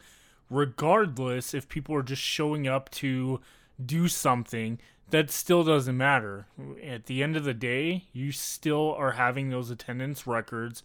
regardless 0.50 1.54
if 1.54 1.68
people 1.68 1.96
are 1.96 2.04
just 2.04 2.22
showing 2.22 2.68
up 2.68 2.90
to 2.92 3.42
do 3.84 4.08
something, 4.08 4.80
that 5.10 5.30
still 5.30 5.64
doesn't 5.64 5.98
matter. 5.98 6.48
At 6.84 7.06
the 7.06 7.22
end 7.22 7.36
of 7.36 7.44
the 7.44 7.54
day, 7.54 8.06
you 8.14 8.32
still 8.32 8.96
are 8.98 9.12
having 9.12 9.50
those 9.50 9.70
attendance 9.70 10.26
records. 10.26 10.84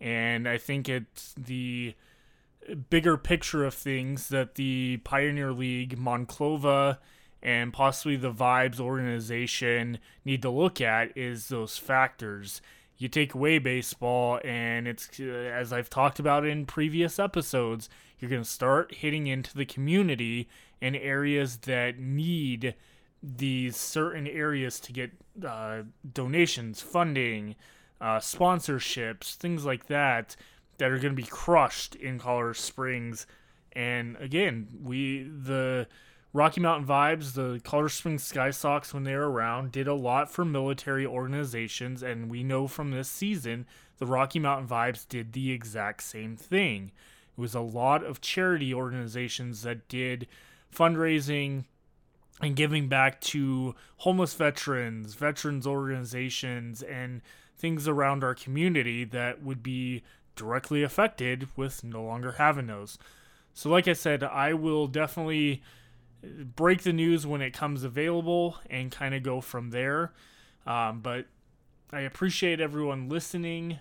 And 0.00 0.48
I 0.48 0.58
think 0.58 0.88
it's 0.88 1.34
the 1.36 1.94
bigger 2.90 3.16
picture 3.16 3.64
of 3.64 3.74
things 3.74 4.28
that 4.28 4.54
the 4.54 4.98
Pioneer 5.04 5.52
League, 5.52 5.98
Monclova, 5.98 6.98
and 7.42 7.72
possibly 7.72 8.16
the 8.16 8.32
Vibes 8.32 8.80
organization 8.80 9.98
need 10.24 10.42
to 10.42 10.50
look 10.50 10.80
at 10.80 11.16
is 11.16 11.48
those 11.48 11.76
factors. 11.76 12.62
You 12.96 13.08
take 13.08 13.34
away 13.34 13.58
baseball, 13.58 14.40
and 14.44 14.88
it's 14.88 15.08
uh, 15.20 15.24
as 15.24 15.72
I've 15.72 15.90
talked 15.90 16.18
about 16.18 16.46
in 16.46 16.64
previous 16.64 17.18
episodes, 17.18 17.90
you're 18.18 18.30
going 18.30 18.42
to 18.42 18.48
start 18.48 18.94
hitting 18.94 19.26
into 19.26 19.54
the 19.54 19.66
community 19.66 20.48
in 20.84 20.94
areas 20.94 21.56
that 21.58 21.98
need 21.98 22.74
these 23.22 23.74
certain 23.74 24.26
areas 24.26 24.78
to 24.78 24.92
get 24.92 25.10
uh, 25.42 25.78
donations, 26.12 26.82
funding, 26.82 27.56
uh, 28.02 28.18
sponsorships, 28.18 29.34
things 29.34 29.64
like 29.64 29.86
that, 29.86 30.36
that 30.76 30.90
are 30.90 30.98
going 30.98 31.16
to 31.16 31.22
be 31.22 31.26
crushed 31.26 31.94
in 31.94 32.18
Colorado 32.18 32.52
Springs. 32.52 33.26
And 33.72 34.18
again, 34.18 34.68
we 34.82 35.22
the 35.22 35.86
Rocky 36.34 36.60
Mountain 36.60 36.86
Vibes, 36.86 37.32
the 37.32 37.62
Colorado 37.64 37.88
Springs 37.88 38.22
Sky 38.22 38.50
Sox, 38.50 38.92
when 38.92 39.04
they 39.04 39.14
were 39.14 39.30
around, 39.30 39.72
did 39.72 39.88
a 39.88 39.94
lot 39.94 40.30
for 40.30 40.44
military 40.44 41.06
organizations, 41.06 42.02
and 42.02 42.30
we 42.30 42.44
know 42.44 42.68
from 42.68 42.90
this 42.90 43.08
season 43.08 43.64
the 43.96 44.06
Rocky 44.06 44.38
Mountain 44.38 44.68
Vibes 44.68 45.08
did 45.08 45.32
the 45.32 45.50
exact 45.50 46.02
same 46.02 46.36
thing. 46.36 46.92
It 47.38 47.40
was 47.40 47.54
a 47.54 47.60
lot 47.60 48.04
of 48.04 48.20
charity 48.20 48.74
organizations 48.74 49.62
that 49.62 49.88
did 49.88 50.26
fundraising 50.74 51.64
and 52.40 52.56
giving 52.56 52.88
back 52.88 53.20
to 53.20 53.74
homeless 53.98 54.34
veterans, 54.34 55.14
veterans 55.14 55.66
organizations, 55.66 56.82
and 56.82 57.22
things 57.56 57.86
around 57.86 58.24
our 58.24 58.34
community 58.34 59.04
that 59.04 59.42
would 59.42 59.62
be 59.62 60.02
directly 60.36 60.82
affected 60.82 61.48
with 61.56 61.84
no 61.84 62.02
longer 62.02 62.32
having 62.32 62.66
those. 62.66 62.98
So, 63.54 63.70
like 63.70 63.86
I 63.86 63.92
said, 63.92 64.24
I 64.24 64.52
will 64.52 64.88
definitely 64.88 65.62
break 66.56 66.82
the 66.82 66.92
news 66.92 67.26
when 67.26 67.40
it 67.40 67.52
comes 67.52 67.84
available 67.84 68.58
and 68.68 68.90
kind 68.90 69.14
of 69.14 69.22
go 69.22 69.40
from 69.40 69.70
there. 69.70 70.12
Um, 70.66 71.00
but 71.00 71.26
I 71.92 72.00
appreciate 72.00 72.60
everyone 72.60 73.08
listening 73.08 73.78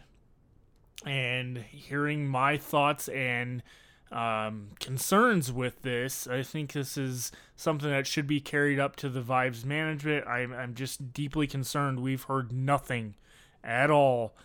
and 1.05 1.57
hearing 1.57 2.27
my 2.27 2.57
thoughts 2.57 3.07
and 3.09 3.63
um, 4.13 4.69
concerns 4.79 5.51
with 5.51 5.81
this. 5.81 6.27
I 6.27 6.43
think 6.43 6.73
this 6.73 6.97
is 6.97 7.31
something 7.55 7.89
that 7.89 8.07
should 8.07 8.27
be 8.27 8.39
carried 8.39 8.79
up 8.79 8.95
to 8.97 9.09
the 9.09 9.21
Vibes 9.21 9.65
management. 9.65 10.27
I'm, 10.27 10.53
I'm 10.53 10.75
just 10.75 11.13
deeply 11.13 11.47
concerned. 11.47 11.99
We've 11.99 12.23
heard 12.23 12.51
nothing 12.51 13.15
at 13.63 13.89
all. 13.89 14.35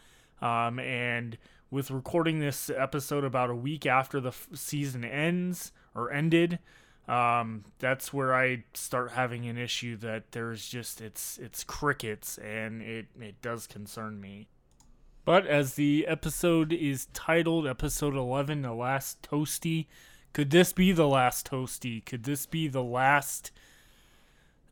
Um, 0.40 0.78
and 0.78 1.36
with 1.70 1.90
recording 1.90 2.40
this 2.40 2.70
episode 2.70 3.24
about 3.24 3.50
a 3.50 3.54
week 3.54 3.84
after 3.84 4.20
the 4.20 4.28
f- 4.28 4.48
season 4.54 5.04
ends 5.04 5.72
or 5.94 6.10
ended, 6.10 6.58
um, 7.06 7.64
that's 7.78 8.12
where 8.12 8.34
I 8.34 8.64
start 8.74 9.12
having 9.12 9.46
an 9.46 9.58
issue 9.58 9.96
that 9.98 10.32
there's 10.32 10.68
just 10.68 11.00
it's 11.00 11.38
it's 11.38 11.64
crickets 11.64 12.38
and 12.38 12.82
it 12.82 13.06
it 13.18 13.40
does 13.42 13.66
concern 13.66 14.20
me. 14.20 14.48
But 15.28 15.46
as 15.46 15.74
the 15.74 16.06
episode 16.06 16.72
is 16.72 17.04
titled, 17.12 17.66
episode 17.66 18.16
11, 18.16 18.62
The 18.62 18.72
Last 18.72 19.20
Toasty, 19.20 19.84
could 20.32 20.48
this 20.48 20.72
be 20.72 20.90
the 20.90 21.06
last 21.06 21.50
Toasty? 21.50 22.02
Could 22.02 22.24
this 22.24 22.46
be 22.46 22.66
the 22.66 22.82
last 22.82 23.50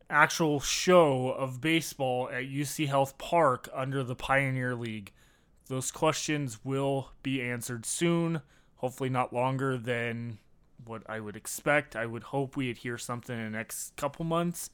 actual 0.09 0.59
show 0.59 1.29
of 1.29 1.61
baseball 1.61 2.27
at 2.29 2.45
UC 2.45 2.87
Health 2.87 3.19
Park 3.19 3.69
under 3.71 4.03
the 4.03 4.15
Pioneer 4.15 4.73
League? 4.73 5.13
Those 5.67 5.91
questions 5.91 6.65
will 6.65 7.11
be 7.21 7.39
answered 7.39 7.85
soon, 7.85 8.41
hopefully, 8.77 9.11
not 9.11 9.31
longer 9.31 9.77
than 9.77 10.39
what 10.83 11.03
I 11.07 11.19
would 11.19 11.35
expect. 11.35 11.95
I 11.95 12.07
would 12.07 12.23
hope 12.23 12.57
we'd 12.57 12.79
hear 12.79 12.97
something 12.97 13.37
in 13.37 13.51
the 13.51 13.55
next 13.55 13.95
couple 13.95 14.25
months, 14.25 14.71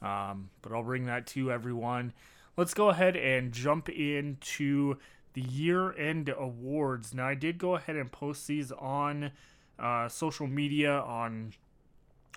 um, 0.00 0.50
but 0.62 0.70
I'll 0.70 0.84
bring 0.84 1.06
that 1.06 1.26
to 1.26 1.50
everyone. 1.50 2.12
Let's 2.56 2.72
go 2.72 2.88
ahead 2.90 3.16
and 3.16 3.50
jump 3.50 3.88
into 3.88 4.98
the 5.34 5.42
year 5.42 5.92
end 5.96 6.28
awards. 6.28 7.12
Now, 7.12 7.26
I 7.26 7.34
did 7.34 7.58
go 7.58 7.74
ahead 7.76 7.96
and 7.96 8.10
post 8.10 8.46
these 8.46 8.72
on 8.72 9.32
uh, 9.78 10.08
social 10.08 10.46
media, 10.46 10.92
on 10.92 11.52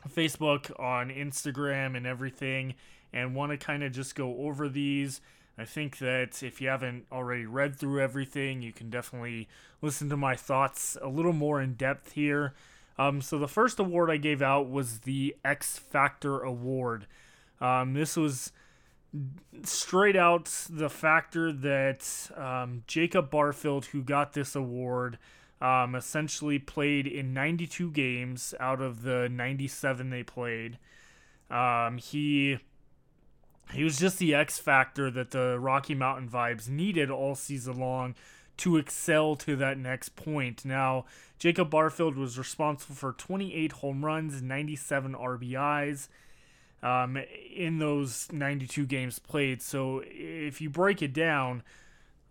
Facebook, 0.09 0.77
on 0.79 1.09
Instagram, 1.09 1.95
and 1.95 2.05
everything, 2.05 2.75
and 3.13 3.35
want 3.35 3.51
to 3.51 3.57
kind 3.57 3.83
of 3.83 3.91
just 3.91 4.15
go 4.15 4.37
over 4.39 4.67
these. 4.67 5.21
I 5.57 5.65
think 5.65 5.97
that 5.99 6.43
if 6.43 6.61
you 6.61 6.69
haven't 6.69 7.05
already 7.11 7.45
read 7.45 7.77
through 7.77 8.01
everything, 8.01 8.61
you 8.61 8.71
can 8.71 8.89
definitely 8.89 9.47
listen 9.81 10.09
to 10.09 10.17
my 10.17 10.35
thoughts 10.35 10.97
a 11.01 11.07
little 11.07 11.33
more 11.33 11.61
in 11.61 11.73
depth 11.73 12.11
here. 12.11 12.53
Um, 12.99 13.21
so, 13.21 13.37
the 13.37 13.47
first 13.47 13.79
award 13.79 14.09
I 14.09 14.17
gave 14.17 14.41
out 14.41 14.69
was 14.69 14.99
the 14.99 15.35
X 15.45 15.77
Factor 15.77 16.39
Award. 16.39 17.05
Um, 17.61 17.93
this 17.93 18.17
was 18.17 18.51
straight 19.63 20.15
out 20.15 20.45
the 20.69 20.89
factor 20.89 21.51
that 21.51 22.29
um, 22.35 22.83
Jacob 22.87 23.29
Barfield, 23.29 23.85
who 23.85 24.01
got 24.03 24.33
this 24.33 24.55
award, 24.55 25.17
um, 25.61 25.95
essentially 25.95 26.59
played 26.59 27.07
in 27.07 27.33
92 27.33 27.91
games 27.91 28.53
out 28.59 28.81
of 28.81 29.01
the 29.03 29.29
97 29.29 30.09
they 30.09 30.23
played. 30.23 30.77
Um, 31.49 31.97
he 31.97 32.59
he 33.73 33.83
was 33.83 33.97
just 33.97 34.17
the 34.17 34.33
X 34.33 34.59
factor 34.59 35.11
that 35.11 35.31
the 35.31 35.59
Rocky 35.59 35.93
Mountain 35.93 36.29
Vibes 36.29 36.69
needed 36.69 37.09
all 37.09 37.35
season 37.35 37.77
long 37.79 38.15
to 38.57 38.77
excel 38.77 39.35
to 39.35 39.55
that 39.57 39.77
next 39.77 40.15
point. 40.15 40.63
Now, 40.63 41.05
Jacob 41.37 41.69
Barfield 41.69 42.15
was 42.15 42.37
responsible 42.37 42.95
for 42.95 43.11
28 43.11 43.73
home 43.73 44.05
runs, 44.05 44.41
97 44.41 45.13
RBIs 45.13 46.07
um, 46.87 47.17
in 47.53 47.79
those 47.79 48.31
92 48.31 48.85
games 48.85 49.19
played. 49.19 49.61
So 49.61 50.01
if 50.05 50.61
you 50.61 50.69
break 50.69 51.01
it 51.01 51.13
down, 51.13 51.63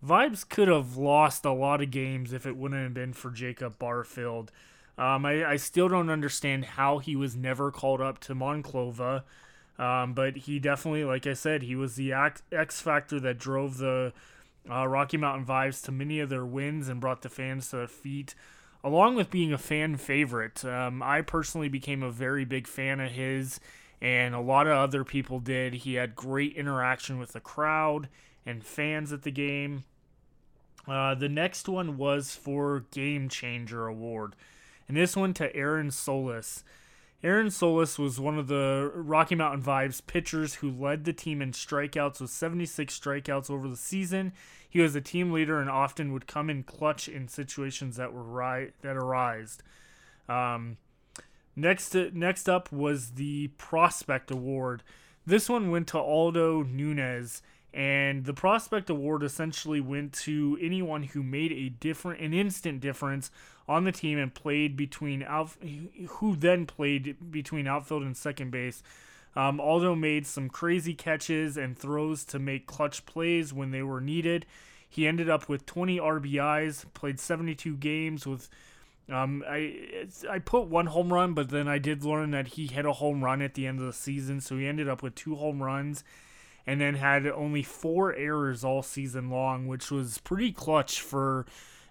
Vibes 0.05 0.49
could 0.49 0.69
have 0.69 0.97
lost 0.97 1.45
a 1.45 1.53
lot 1.53 1.83
of 1.83 1.91
games 1.91 2.33
if 2.33 2.47
it 2.47 2.57
wouldn't 2.57 2.83
have 2.83 2.95
been 2.95 3.13
for 3.13 3.31
Jacob 3.31 3.79
Barfield. 3.79 4.51
Um, 4.99 5.27
I, 5.27 5.45
I, 5.45 5.57
still 5.57 5.89
don't 5.89 6.09
understand 6.09 6.65
how 6.65 6.99
he 6.99 7.17
was 7.17 7.37
never 7.37 7.71
called 7.71 8.01
up 8.01 8.19
to 8.21 8.35
Monclova, 8.35 9.25
um, 9.79 10.15
but 10.15 10.37
he 10.37 10.59
definitely, 10.59 11.05
like 11.05 11.27
I 11.27 11.35
said, 11.35 11.63
he 11.63 11.77
was 11.77 11.97
the 11.97 12.15
X 12.15 12.81
factor 12.81 13.21
that 13.21 13.39
drove 13.39 13.77
the 13.77 14.15
uh, 14.71 14.89
Rocky 14.89 15.19
Mountain 15.19 15.45
Vibes 15.45 15.85
to 15.85 15.93
many 15.93 16.19
of 16.21 16.31
their 16.31 16.47
wins 16.47 16.89
and 16.89 16.99
brought 16.99 17.21
the 17.21 17.29
fans 17.29 17.69
to 17.71 17.77
their 17.77 17.87
feet, 17.87 18.35
along 18.83 19.17
with 19.17 19.31
being 19.31 19.53
a 19.53 19.59
fan 19.59 19.99
favorite. 19.99 20.65
Um, 20.65 21.03
I 21.03 21.21
personally 21.21 21.69
became 21.69 22.03
a 22.03 22.11
very 22.11 22.47
big 22.47 22.67
fan 22.67 22.99
of 23.01 23.11
his 23.11 23.61
and 24.01 24.35
a 24.35 24.41
lot 24.41 24.67
of 24.67 24.77
other 24.77 25.05
people 25.05 25.41
did. 25.41 25.75
He 25.75 25.95
had 25.95 26.15
great 26.15 26.57
interaction 26.57 27.19
with 27.19 27.33
the 27.33 27.41
crowd 27.41 28.09
and 28.45 28.65
fans 28.65 29.13
at 29.13 29.23
the 29.23 29.31
game. 29.31 29.85
Uh, 30.87 31.15
the 31.15 31.29
next 31.29 31.69
one 31.69 31.97
was 31.97 32.35
for 32.35 32.85
Game 32.93 33.29
Changer 33.29 33.87
Award, 33.87 34.37
and 34.87 34.97
this 34.97 35.17
one 35.17 35.35
to 35.35 35.55
Aaron 35.55 35.91
Solis. 35.91 36.63
Aaron 37.23 37.51
Solis 37.51 37.99
was 37.99 38.21
one 38.21 38.39
of 38.39 38.47
the 38.47 38.93
Rocky 38.95 39.35
Mountain 39.35 39.63
Vibes 39.63 40.07
pitchers 40.07 40.57
who 40.57 40.71
led 40.71 41.05
the 41.05 41.13
team 41.13 41.43
in 41.43 41.51
strikeouts 41.51 42.21
with 42.21 42.31
76 42.31 42.97
strikeouts 42.99 43.51
over 43.51 43.69
the 43.69 43.77
season. 43.77 44.33
He 44.69 44.81
was 44.81 44.95
a 44.95 45.01
team 45.01 45.33
leader 45.33 45.59
and 45.59 45.71
often 45.71 46.13
would 46.13 46.27
come 46.27 46.51
in 46.51 46.63
clutch 46.63 47.09
in 47.09 47.27
situations 47.27 47.97
that 47.97 48.13
were 48.13 48.23
ri- 48.23 48.73
that 48.83 48.97
arised. 48.97 49.63
Um, 50.29 50.77
Next, 51.57 51.95
next 51.95 52.49
up 52.49 52.71
was 52.71 53.13
the 53.13 53.49
Prospect 53.57 54.31
Award. 54.31 54.83
This 55.25 55.49
one 55.49 55.71
went 55.71 55.89
to 55.89 55.99
Aldo 55.99 56.63
Nunez, 56.65 57.43
and 57.73 58.27
the 58.27 58.35
Prospect 58.35 58.91
Award 58.91 59.23
essentially 59.23 59.81
went 59.81 60.13
to 60.13 60.59
anyone 60.61 61.03
who 61.03 61.23
made 61.23 61.53
a 61.53 61.71
different, 61.71 62.21
an 62.21 62.35
instant 62.35 62.81
difference 62.81 63.31
on 63.67 63.85
the 63.85 63.93
team 63.93 64.19
and 64.19 64.35
played 64.35 64.77
between 64.77 65.23
out, 65.23 65.51
who 66.09 66.37
then 66.37 66.67
played 66.67 67.17
between 67.31 67.67
outfield 67.67 68.03
and 68.03 68.17
second 68.17 68.51
base. 68.51 68.83
Um, 69.35 69.61
Aldo 69.61 69.95
made 69.95 70.27
some 70.27 70.49
crazy 70.49 70.95
catches 70.95 71.57
and 71.57 71.77
throws 71.77 72.25
to 72.27 72.39
make 72.39 72.67
clutch 72.67 73.05
plays 73.05 73.53
when 73.53 73.71
they 73.71 73.83
were 73.83 74.01
needed. 74.01 74.47
He 74.89 75.07
ended 75.07 75.29
up 75.29 75.49
with 75.49 75.67
20 75.67 75.99
RBIs, 75.99 76.87
played 76.95 77.19
72 77.19 77.77
games 77.77 78.27
with 78.27 78.49
um, 79.13 79.45
I 79.49 80.07
I 80.29 80.41
put 80.41 80.67
one 80.67 80.87
home 80.87 81.13
run, 81.13 81.35
but 81.35 81.51
then 81.51 81.69
I 81.69 81.79
did 81.79 82.05
learn 82.05 82.33
that 82.33 82.49
he 82.49 82.67
hit 82.67 82.85
a 82.85 82.93
home 82.93 83.23
run 83.23 83.41
at 83.41 83.55
the 83.55 83.67
end 83.67 83.79
of 83.79 83.87
the 83.87 83.93
season, 83.93 84.41
so 84.41 84.57
he 84.57 84.67
ended 84.67 84.89
up 84.89 85.03
with 85.03 85.15
two 85.15 85.37
home 85.37 85.63
runs, 85.63 86.03
and 86.67 86.81
then 86.81 86.95
had 86.95 87.27
only 87.27 87.63
four 87.63 88.15
errors 88.15 88.65
all 88.65 88.83
season 88.83 89.31
long, 89.31 89.69
which 89.69 89.91
was 89.91 90.19
pretty 90.19 90.51
clutch 90.51 91.01
for 91.01 91.47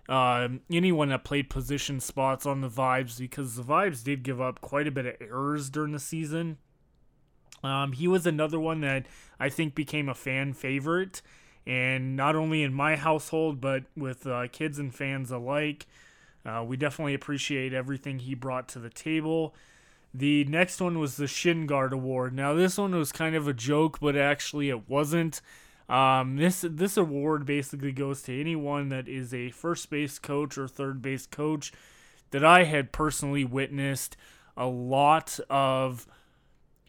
uh, 0.09 0.49
anyone 0.69 1.09
that 1.09 1.23
played 1.23 1.49
position 1.49 1.99
spots 1.99 2.45
on 2.45 2.61
the 2.61 2.69
Vibes 2.69 3.17
because 3.17 3.55
the 3.55 3.63
Vibes 3.63 4.03
did 4.03 4.21
give 4.23 4.41
up 4.41 4.59
quite 4.59 4.87
a 4.87 4.91
bit 4.91 5.05
of 5.05 5.15
errors 5.21 5.69
during 5.69 5.93
the 5.93 5.99
season. 5.99 6.57
Um, 7.63 7.93
he 7.93 8.07
was 8.07 8.27
another 8.27 8.59
one 8.59 8.81
that 8.81 9.07
I 9.39 9.49
think 9.49 9.73
became 9.73 10.09
a 10.09 10.13
fan 10.13 10.53
favorite, 10.53 11.21
and 11.65 12.15
not 12.15 12.35
only 12.35 12.61
in 12.61 12.73
my 12.73 12.97
household, 12.97 13.61
but 13.61 13.85
with 13.95 14.27
uh, 14.27 14.47
kids 14.51 14.77
and 14.77 14.93
fans 14.93 15.31
alike. 15.31 15.87
Uh, 16.45 16.63
we 16.63 16.77
definitely 16.77 17.13
appreciate 17.13 17.73
everything 17.73 18.19
he 18.19 18.35
brought 18.35 18.67
to 18.69 18.79
the 18.79 18.89
table. 18.89 19.55
The 20.13 20.45
next 20.45 20.79
one 20.79 20.99
was 20.99 21.17
the 21.17 21.27
Shin 21.27 21.65
Guard 21.65 21.91
Award. 21.91 22.33
Now, 22.33 22.53
this 22.53 22.77
one 22.77 22.95
was 22.95 23.11
kind 23.11 23.35
of 23.35 23.47
a 23.47 23.53
joke, 23.53 23.99
but 23.99 24.15
actually 24.15 24.69
it 24.69 24.87
wasn't. 24.87 25.41
Um, 25.89 26.37
this 26.37 26.65
this 26.67 26.97
award 26.97 27.45
basically 27.45 27.91
goes 27.91 28.23
to 28.23 28.39
anyone 28.39 28.89
that 28.89 29.07
is 29.07 29.33
a 29.33 29.51
first 29.51 29.89
base 29.89 30.17
coach 30.17 30.57
or 30.57 30.67
third 30.67 31.01
base 31.01 31.27
coach 31.27 31.71
that 32.31 32.43
I 32.43 32.63
had 32.63 32.91
personally 32.91 33.45
witnessed 33.45 34.17
a 34.57 34.65
lot 34.65 35.39
of 35.49 36.07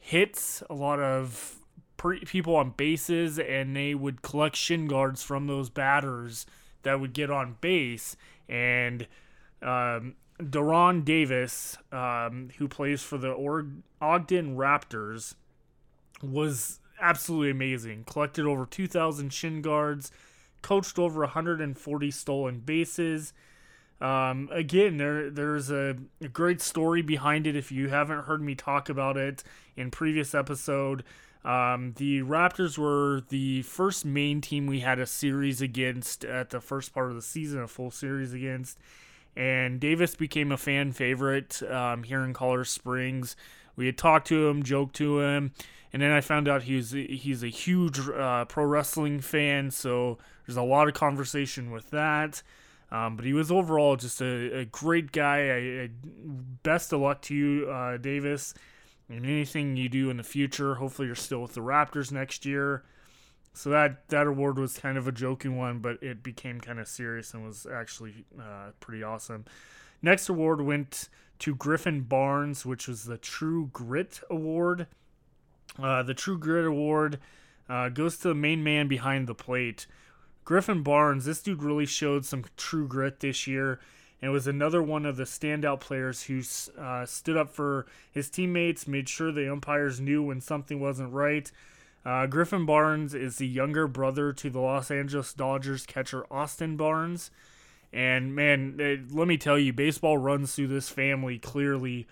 hits, 0.00 0.62
a 0.70 0.74
lot 0.74 1.00
of 1.00 1.56
pre- 1.96 2.20
people 2.20 2.56
on 2.56 2.70
bases, 2.70 3.38
and 3.38 3.76
they 3.76 3.94
would 3.94 4.22
collect 4.22 4.56
shin 4.56 4.86
guards 4.86 5.22
from 5.22 5.46
those 5.46 5.68
batters 5.68 6.46
that 6.84 7.00
would 7.00 7.12
get 7.12 7.30
on 7.30 7.56
base. 7.60 8.16
And 8.48 9.06
um, 9.66 10.14
De'Ron 10.40 11.04
Davis, 11.04 11.76
um, 11.92 12.50
who 12.58 12.68
plays 12.68 13.02
for 13.02 13.18
the 13.18 13.32
Ogden 14.00 14.56
Raptors, 14.56 15.34
was 16.22 16.80
absolutely 17.00 17.50
amazing. 17.50 18.04
Collected 18.04 18.46
over 18.46 18.66
2,000 18.66 19.32
shin 19.32 19.62
guards, 19.62 20.10
coached 20.62 20.98
over 20.98 21.20
140 21.20 22.10
stolen 22.10 22.60
bases. 22.60 23.32
Um, 24.00 24.50
again, 24.52 24.98
there 24.98 25.30
there's 25.30 25.70
a, 25.70 25.96
a, 26.20 26.28
great 26.28 26.60
story 26.60 27.00
behind 27.00 27.46
it. 27.46 27.56
If 27.56 27.72
you 27.72 27.88
haven't 27.88 28.24
heard 28.24 28.42
me 28.42 28.54
talk 28.54 28.90
about 28.90 29.16
it 29.16 29.42
in 29.74 29.90
previous 29.90 30.34
episode, 30.34 31.02
um, 31.46 31.94
the 31.96 32.20
Raptors 32.20 32.76
were 32.76 33.22
the 33.30 33.62
first 33.62 34.04
main 34.04 34.42
team 34.42 34.66
we 34.66 34.80
had 34.80 34.98
a 34.98 35.06
series 35.06 35.62
against 35.62 36.26
at 36.26 36.50
the 36.50 36.60
first 36.60 36.92
part 36.92 37.08
of 37.08 37.14
the 37.14 37.22
season, 37.22 37.62
a 37.62 37.68
full 37.68 37.90
series 37.90 38.34
against. 38.34 38.78
And 39.36 39.78
Davis 39.78 40.14
became 40.14 40.50
a 40.50 40.56
fan 40.56 40.92
favorite 40.92 41.62
um, 41.70 42.04
here 42.04 42.22
in 42.22 42.32
Colorado 42.32 42.62
Springs. 42.62 43.36
We 43.76 43.86
had 43.86 43.98
talked 43.98 44.26
to 44.28 44.48
him, 44.48 44.62
joked 44.62 44.96
to 44.96 45.20
him, 45.20 45.52
and 45.92 46.00
then 46.00 46.10
I 46.10 46.22
found 46.22 46.48
out 46.48 46.62
he's 46.62 46.92
he's 46.92 47.42
a 47.42 47.48
huge 47.48 48.00
uh, 48.08 48.46
pro 48.46 48.64
wrestling 48.64 49.20
fan. 49.20 49.70
So 49.70 50.18
there's 50.46 50.56
a 50.56 50.62
lot 50.62 50.88
of 50.88 50.94
conversation 50.94 51.70
with 51.70 51.90
that. 51.90 52.42
Um, 52.90 53.16
but 53.16 53.24
he 53.24 53.32
was 53.32 53.50
overall 53.50 53.96
just 53.96 54.20
a, 54.22 54.60
a 54.60 54.64
great 54.64 55.12
guy. 55.12 55.48
I, 55.48 55.82
I, 55.82 55.90
best 56.62 56.92
of 56.92 57.00
luck 57.00 57.20
to 57.22 57.34
you, 57.34 57.68
uh, 57.68 57.96
Davis, 57.96 58.54
and 59.08 59.26
anything 59.26 59.76
you 59.76 59.88
do 59.88 60.08
in 60.08 60.16
the 60.16 60.22
future. 60.22 60.76
Hopefully, 60.76 61.06
you're 61.06 61.16
still 61.16 61.42
with 61.42 61.54
the 61.54 61.60
Raptors 61.60 62.12
next 62.12 62.46
year. 62.46 62.84
So 63.56 63.70
that 63.70 64.06
that 64.08 64.26
award 64.26 64.58
was 64.58 64.76
kind 64.76 64.98
of 64.98 65.08
a 65.08 65.12
joking 65.12 65.56
one, 65.56 65.78
but 65.78 66.02
it 66.02 66.22
became 66.22 66.60
kind 66.60 66.78
of 66.78 66.86
serious 66.86 67.32
and 67.32 67.42
was 67.42 67.66
actually 67.66 68.26
uh, 68.38 68.72
pretty 68.80 69.02
awesome. 69.02 69.46
Next 70.02 70.28
award 70.28 70.60
went 70.60 71.08
to 71.38 71.54
Griffin 71.54 72.02
Barnes, 72.02 72.66
which 72.66 72.86
was 72.86 73.04
the 73.04 73.16
True 73.16 73.70
Grit 73.72 74.20
Award. 74.28 74.86
Uh, 75.82 76.02
the 76.02 76.12
True 76.12 76.38
Grit 76.38 76.66
Award 76.66 77.18
uh, 77.66 77.88
goes 77.88 78.18
to 78.18 78.28
the 78.28 78.34
main 78.34 78.62
man 78.62 78.88
behind 78.88 79.26
the 79.26 79.34
plate. 79.34 79.86
Griffin 80.44 80.82
Barnes, 80.82 81.24
this 81.24 81.40
dude 81.40 81.62
really 81.62 81.86
showed 81.86 82.26
some 82.26 82.44
true 82.58 82.86
grit 82.86 83.20
this 83.20 83.46
year 83.46 83.80
and 84.20 84.32
was 84.32 84.46
another 84.46 84.82
one 84.82 85.06
of 85.06 85.16
the 85.16 85.24
standout 85.24 85.80
players 85.80 86.24
who 86.24 86.42
uh, 86.78 87.06
stood 87.06 87.38
up 87.38 87.50
for 87.50 87.86
his 88.12 88.28
teammates, 88.28 88.86
made 88.86 89.08
sure 89.08 89.32
the 89.32 89.50
umpires 89.50 89.98
knew 89.98 90.22
when 90.22 90.42
something 90.42 90.78
wasn't 90.78 91.12
right. 91.12 91.50
Uh, 92.06 92.24
Griffin 92.26 92.64
Barnes 92.64 93.14
is 93.14 93.38
the 93.38 93.48
younger 93.48 93.88
brother 93.88 94.32
to 94.32 94.48
the 94.48 94.60
Los 94.60 94.92
Angeles 94.92 95.34
Dodgers 95.34 95.84
catcher 95.84 96.24
Austin 96.30 96.76
Barnes. 96.76 97.32
And 97.92 98.32
man, 98.32 98.76
it, 98.78 99.12
let 99.12 99.26
me 99.26 99.36
tell 99.36 99.58
you, 99.58 99.72
baseball 99.72 100.16
runs 100.16 100.54
through 100.54 100.68
this 100.68 100.88
family 100.88 101.40
clearly. 101.40 102.06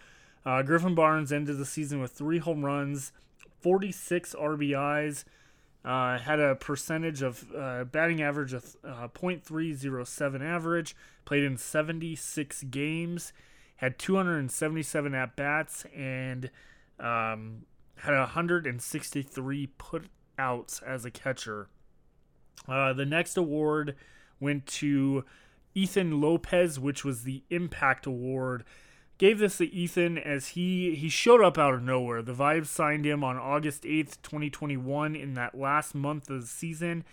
Uh, 0.44 0.62
Griffin 0.62 0.96
Barnes 0.96 1.30
ended 1.30 1.58
the 1.58 1.64
season 1.64 2.00
with 2.00 2.10
three 2.10 2.38
home 2.38 2.64
runs, 2.64 3.12
46 3.60 4.34
RBIs, 4.34 5.22
uh, 5.84 6.18
had 6.18 6.40
a 6.40 6.56
percentage 6.56 7.22
of 7.22 7.44
uh, 7.56 7.84
batting 7.84 8.20
average 8.20 8.52
of 8.52 8.74
uh, 8.82 9.06
.307 9.14 10.40
average, 10.42 10.96
played 11.24 11.44
in 11.44 11.56
76 11.56 12.64
games, 12.64 13.32
had 13.76 13.96
277 14.00 15.14
at 15.14 15.36
bats, 15.36 15.84
and 15.94 16.50
um, 16.98 17.66
had 18.04 18.18
163 18.18 19.66
put 19.78 20.06
outs 20.38 20.80
as 20.86 21.04
a 21.04 21.10
catcher. 21.10 21.68
Uh, 22.68 22.92
the 22.92 23.06
next 23.06 23.36
award 23.36 23.96
went 24.40 24.66
to 24.66 25.24
Ethan 25.74 26.20
Lopez, 26.20 26.78
which 26.78 27.04
was 27.04 27.24
the 27.24 27.42
Impact 27.50 28.06
Award. 28.06 28.64
Gave 29.18 29.38
this 29.38 29.58
to 29.58 29.72
Ethan 29.72 30.18
as 30.18 30.48
he 30.48 30.94
he 30.94 31.08
showed 31.08 31.42
up 31.42 31.56
out 31.56 31.74
of 31.74 31.82
nowhere. 31.82 32.20
The 32.20 32.34
Vibes 32.34 32.66
signed 32.66 33.04
him 33.04 33.22
on 33.22 33.36
August 33.36 33.84
8th, 33.84 34.20
2021 34.22 35.14
in 35.14 35.34
that 35.34 35.56
last 35.56 35.94
month 35.94 36.28
of 36.30 36.40
the 36.40 36.46
season 36.46 37.04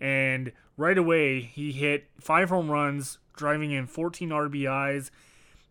and 0.00 0.52
right 0.76 0.98
away 0.98 1.40
he 1.40 1.72
hit 1.72 2.08
5 2.20 2.50
home 2.50 2.70
runs, 2.70 3.18
driving 3.36 3.70
in 3.70 3.86
14 3.86 4.30
RBIs 4.30 5.10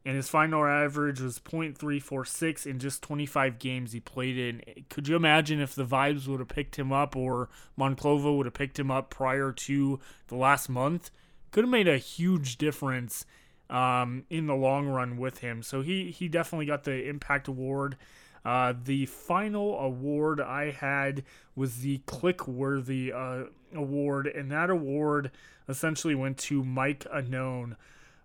and 0.05 0.15
his 0.15 0.29
final 0.29 0.63
average 0.63 1.19
was 1.19 1.39
.346 1.39 2.67
in 2.67 2.77
just 2.77 3.01
25 3.01 3.57
games 3.57 3.91
he 3.91 3.99
played 3.99 4.37
in. 4.37 4.85
Could 4.89 5.07
you 5.07 5.15
imagine 5.15 5.59
if 5.59 5.73
the 5.73 5.85
Vibes 5.85 6.27
would 6.27 6.39
have 6.39 6.47
picked 6.47 6.77
him 6.77 6.93
up 6.93 7.15
or 7.15 7.49
Monclova 7.77 8.37
would 8.37 8.45
have 8.45 8.53
picked 8.53 8.77
him 8.77 8.91
up 8.91 9.09
prior 9.09 9.51
to 9.51 9.99
the 10.27 10.35
last 10.35 10.69
month? 10.69 11.09
Could 11.51 11.63
have 11.63 11.71
made 11.71 11.87
a 11.87 11.97
huge 11.97 12.57
difference 12.57 13.25
um, 13.69 14.25
in 14.29 14.45
the 14.45 14.55
long 14.55 14.87
run 14.87 15.17
with 15.17 15.39
him. 15.39 15.63
So 15.63 15.81
he 15.81 16.11
he 16.11 16.27
definitely 16.27 16.67
got 16.67 16.83
the 16.83 17.07
Impact 17.07 17.47
Award. 17.47 17.97
Uh, 18.43 18.73
the 18.83 19.07
final 19.07 19.79
award 19.79 20.39
I 20.39 20.69
had 20.69 21.23
was 21.55 21.79
the 21.79 21.97
Click 22.05 22.47
Worthy 22.47 23.11
uh, 23.11 23.45
Award, 23.73 24.27
and 24.27 24.51
that 24.51 24.69
award 24.69 25.31
essentially 25.67 26.13
went 26.13 26.37
to 26.37 26.63
Mike 26.63 27.07
Unknown. 27.11 27.75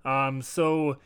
Um, 0.04 0.42
so 0.42 0.98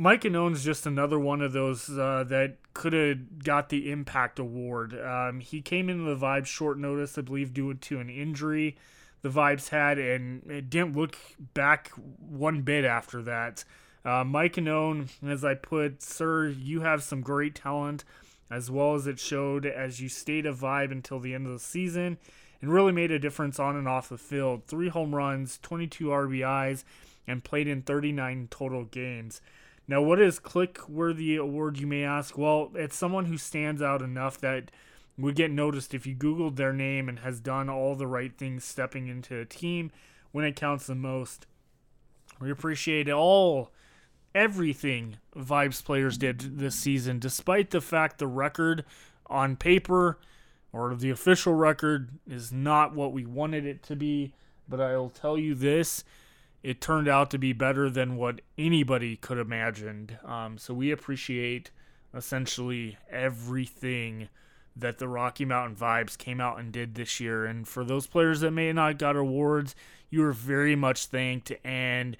Mike 0.00 0.24
is 0.24 0.62
just 0.62 0.86
another 0.86 1.18
one 1.18 1.42
of 1.42 1.52
those 1.52 1.90
uh, 1.90 2.24
that 2.28 2.54
could 2.72 2.92
have 2.92 3.42
got 3.42 3.68
the 3.68 3.90
Impact 3.90 4.38
Award. 4.38 4.96
Um, 4.96 5.40
he 5.40 5.60
came 5.60 5.90
into 5.90 6.04
the 6.04 6.16
Vibes 6.16 6.46
short 6.46 6.78
notice, 6.78 7.18
I 7.18 7.22
believe, 7.22 7.52
due 7.52 7.74
to 7.74 7.98
an 7.98 8.08
injury 8.08 8.76
the 9.22 9.28
Vibes 9.28 9.70
had, 9.70 9.98
and 9.98 10.48
it 10.48 10.70
didn't 10.70 10.96
look 10.96 11.16
back 11.52 11.90
one 12.20 12.62
bit 12.62 12.84
after 12.84 13.22
that. 13.22 13.64
Uh, 14.04 14.22
Mike 14.22 14.56
Annone, 14.56 15.08
as 15.26 15.44
I 15.44 15.54
put, 15.54 16.00
sir, 16.00 16.46
you 16.46 16.82
have 16.82 17.02
some 17.02 17.20
great 17.20 17.56
talent, 17.56 18.04
as 18.48 18.70
well 18.70 18.94
as 18.94 19.08
it 19.08 19.18
showed 19.18 19.66
as 19.66 20.00
you 20.00 20.08
stayed 20.08 20.46
a 20.46 20.52
vibe 20.52 20.92
until 20.92 21.18
the 21.18 21.34
end 21.34 21.46
of 21.46 21.52
the 21.52 21.58
season 21.58 22.18
and 22.62 22.72
really 22.72 22.92
made 22.92 23.10
a 23.10 23.18
difference 23.18 23.58
on 23.58 23.74
and 23.74 23.88
off 23.88 24.08
the 24.08 24.16
field. 24.16 24.62
Three 24.68 24.90
home 24.90 25.12
runs, 25.12 25.58
22 25.60 26.06
RBIs, 26.06 26.84
and 27.26 27.42
played 27.42 27.66
in 27.66 27.82
39 27.82 28.46
total 28.48 28.84
games. 28.84 29.40
Now, 29.88 30.02
what 30.02 30.20
is 30.20 30.38
click 30.38 30.86
worthy 30.86 31.36
award, 31.36 31.78
you 31.78 31.86
may 31.86 32.04
ask? 32.04 32.36
Well, 32.36 32.70
it's 32.74 32.94
someone 32.94 33.24
who 33.24 33.38
stands 33.38 33.80
out 33.80 34.02
enough 34.02 34.38
that 34.38 34.70
would 35.16 35.34
get 35.34 35.50
noticed 35.50 35.94
if 35.94 36.06
you 36.06 36.14
Googled 36.14 36.56
their 36.56 36.74
name 36.74 37.08
and 37.08 37.20
has 37.20 37.40
done 37.40 37.70
all 37.70 37.94
the 37.94 38.06
right 38.06 38.36
things 38.36 38.64
stepping 38.64 39.08
into 39.08 39.40
a 39.40 39.46
team 39.46 39.90
when 40.30 40.44
it 40.44 40.56
counts 40.56 40.86
the 40.86 40.94
most. 40.94 41.46
We 42.38 42.50
appreciate 42.50 43.08
all 43.08 43.72
everything 44.34 45.16
Vibes 45.34 45.82
players 45.82 46.18
did 46.18 46.58
this 46.58 46.76
season, 46.76 47.18
despite 47.18 47.70
the 47.70 47.80
fact 47.80 48.18
the 48.18 48.26
record 48.26 48.84
on 49.26 49.56
paper 49.56 50.18
or 50.70 50.94
the 50.94 51.10
official 51.10 51.54
record 51.54 52.10
is 52.28 52.52
not 52.52 52.94
what 52.94 53.12
we 53.12 53.24
wanted 53.24 53.64
it 53.64 53.82
to 53.84 53.96
be. 53.96 54.34
But 54.68 54.80
I'll 54.80 55.08
tell 55.08 55.38
you 55.38 55.54
this 55.54 56.04
it 56.62 56.80
turned 56.80 57.08
out 57.08 57.30
to 57.30 57.38
be 57.38 57.52
better 57.52 57.88
than 57.88 58.16
what 58.16 58.40
anybody 58.56 59.16
could 59.16 59.38
imagined. 59.38 60.18
Um, 60.24 60.58
so 60.58 60.74
we 60.74 60.90
appreciate 60.90 61.70
essentially 62.14 62.98
everything 63.10 64.28
that 64.74 64.98
the 64.98 65.08
Rocky 65.08 65.44
Mountain 65.44 65.76
Vibes 65.76 66.16
came 66.16 66.40
out 66.40 66.58
and 66.58 66.72
did 66.72 66.94
this 66.94 67.20
year. 67.20 67.44
And 67.44 67.66
for 67.66 67.84
those 67.84 68.06
players 68.06 68.40
that 68.40 68.52
may 68.52 68.72
not 68.72 68.98
got 68.98 69.16
awards, 69.16 69.74
you 70.10 70.24
are 70.24 70.32
very 70.32 70.76
much 70.76 71.06
thanked. 71.06 71.52
And 71.64 72.16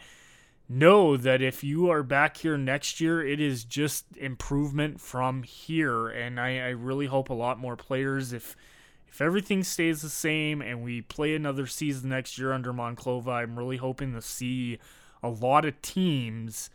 know 0.69 1.17
that 1.17 1.41
if 1.41 1.65
you 1.65 1.89
are 1.91 2.03
back 2.03 2.37
here 2.37 2.59
next 2.59 3.01
year, 3.01 3.25
it 3.25 3.41
is 3.41 3.65
just 3.65 4.05
improvement 4.17 5.01
from 5.01 5.43
here. 5.43 6.09
And 6.09 6.39
I, 6.39 6.59
I 6.59 6.69
really 6.71 7.07
hope 7.07 7.31
a 7.31 7.35
lot 7.35 7.59
more 7.59 7.77
players, 7.77 8.33
if 8.33 8.57
if 9.11 9.21
everything 9.21 9.63
stays 9.65 10.03
the 10.03 10.09
same 10.09 10.61
and 10.61 10.83
we 10.83 11.03
play 11.03 11.35
another 11.35 11.67
season 11.67 12.11
next 12.11 12.39
year 12.39 12.53
under 12.53 12.73
Monclova, 12.73 13.29
I'm 13.29 13.59
really 13.59 13.79
hoping 13.79 14.15
to 14.15 14.23
see 14.23 14.79
a 15.23 15.29
lot 15.29 15.65
of 15.65 15.81
teams, 15.83 16.71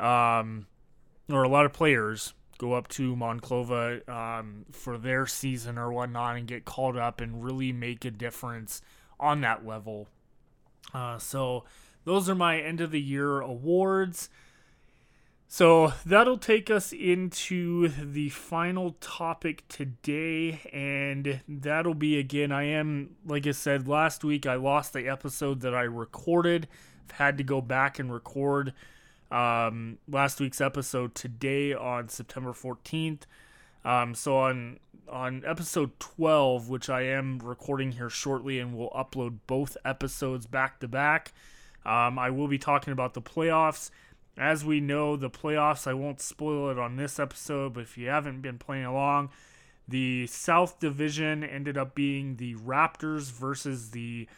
um, 0.00 0.66
or 1.30 1.42
a 1.42 1.48
lot 1.48 1.66
of 1.66 1.72
players 1.72 2.34
go 2.58 2.72
up 2.72 2.88
to 2.88 3.14
Monclova 3.14 4.08
um, 4.08 4.64
for 4.72 4.96
their 4.96 5.26
season 5.26 5.76
or 5.76 5.92
whatnot 5.92 6.36
and 6.36 6.46
get 6.46 6.64
called 6.64 6.96
up 6.96 7.20
and 7.20 7.44
really 7.44 7.72
make 7.72 8.04
a 8.04 8.10
difference 8.10 8.80
on 9.20 9.40
that 9.42 9.66
level. 9.66 10.08
Uh, 10.94 11.18
so 11.18 11.64
those 12.04 12.28
are 12.28 12.34
my 12.34 12.58
end 12.60 12.80
of 12.80 12.90
the 12.90 13.00
year 13.00 13.40
awards. 13.40 14.30
So 15.48 15.92
that'll 16.04 16.38
take 16.38 16.70
us 16.70 16.92
into 16.92 17.88
the 17.88 18.30
final 18.30 18.96
topic 19.00 19.62
today, 19.68 20.60
and 20.72 21.40
that'll 21.48 21.94
be 21.94 22.18
again. 22.18 22.50
I 22.50 22.64
am, 22.64 23.16
like 23.24 23.46
I 23.46 23.52
said 23.52 23.86
last 23.86 24.24
week, 24.24 24.44
I 24.44 24.56
lost 24.56 24.92
the 24.92 25.08
episode 25.08 25.60
that 25.60 25.74
I 25.74 25.82
recorded. 25.82 26.66
I've 27.08 27.16
had 27.16 27.38
to 27.38 27.44
go 27.44 27.60
back 27.60 28.00
and 28.00 28.12
record 28.12 28.72
um, 29.30 29.98
last 30.08 30.40
week's 30.40 30.60
episode 30.60 31.14
today 31.14 31.72
on 31.72 32.08
September 32.08 32.52
14th. 32.52 33.22
Um, 33.84 34.14
so 34.14 34.38
on 34.38 34.80
on 35.08 35.44
episode 35.46 35.98
12, 36.00 36.68
which 36.68 36.90
I 36.90 37.02
am 37.02 37.38
recording 37.38 37.92
here 37.92 38.10
shortly, 38.10 38.58
and 38.58 38.76
will 38.76 38.90
upload 38.90 39.38
both 39.46 39.76
episodes 39.84 40.46
back 40.46 40.80
to 40.80 40.88
back. 40.88 41.32
Um, 41.84 42.18
I 42.18 42.30
will 42.30 42.48
be 42.48 42.58
talking 42.58 42.92
about 42.92 43.14
the 43.14 43.22
playoffs. 43.22 43.90
As 44.38 44.64
we 44.64 44.80
know, 44.80 45.16
the 45.16 45.30
playoffs, 45.30 45.86
I 45.86 45.94
won't 45.94 46.20
spoil 46.20 46.70
it 46.70 46.78
on 46.78 46.96
this 46.96 47.18
episode, 47.18 47.74
but 47.74 47.84
if 47.84 47.96
you 47.96 48.08
haven't 48.08 48.42
been 48.42 48.58
playing 48.58 48.84
along, 48.84 49.30
the 49.88 50.26
South 50.26 50.78
Division 50.78 51.42
ended 51.42 51.78
up 51.78 51.94
being 51.94 52.36
the 52.36 52.54
Raptors 52.56 53.30
versus 53.30 53.90
the 53.90 54.28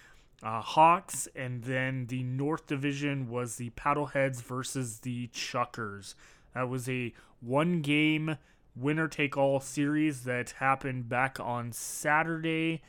uh, 0.43 0.61
Hawks, 0.61 1.27
and 1.35 1.65
then 1.65 2.07
the 2.07 2.23
North 2.23 2.67
Division 2.67 3.29
was 3.29 3.57
the 3.57 3.71
Paddleheads 3.71 4.41
versus 4.41 5.01
the 5.01 5.29
Chukars. 5.29 6.15
That 6.55 6.69
was 6.69 6.89
a 6.89 7.13
one 7.41 7.83
game 7.83 8.37
winner 8.77 9.09
take 9.09 9.37
all 9.37 9.59
series 9.59 10.25
that 10.25 10.51
happened 10.59 11.09
back 11.09 11.41
on 11.41 11.73
Saturday, 11.73 12.83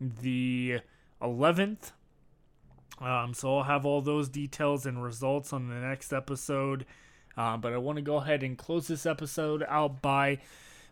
the 0.00 0.80
11th. 1.20 1.92
Um, 3.00 3.34
so 3.34 3.58
I'll 3.58 3.64
have 3.64 3.86
all 3.86 4.00
those 4.00 4.28
details 4.28 4.86
and 4.86 5.02
results 5.02 5.52
on 5.52 5.68
the 5.68 5.74
next 5.74 6.12
episode. 6.12 6.84
Uh, 7.36 7.56
but 7.56 7.72
I 7.72 7.78
want 7.78 7.96
to 7.96 8.02
go 8.02 8.16
ahead 8.16 8.42
and 8.42 8.58
close 8.58 8.88
this 8.88 9.06
episode 9.06 9.64
out 9.68 10.02
by 10.02 10.38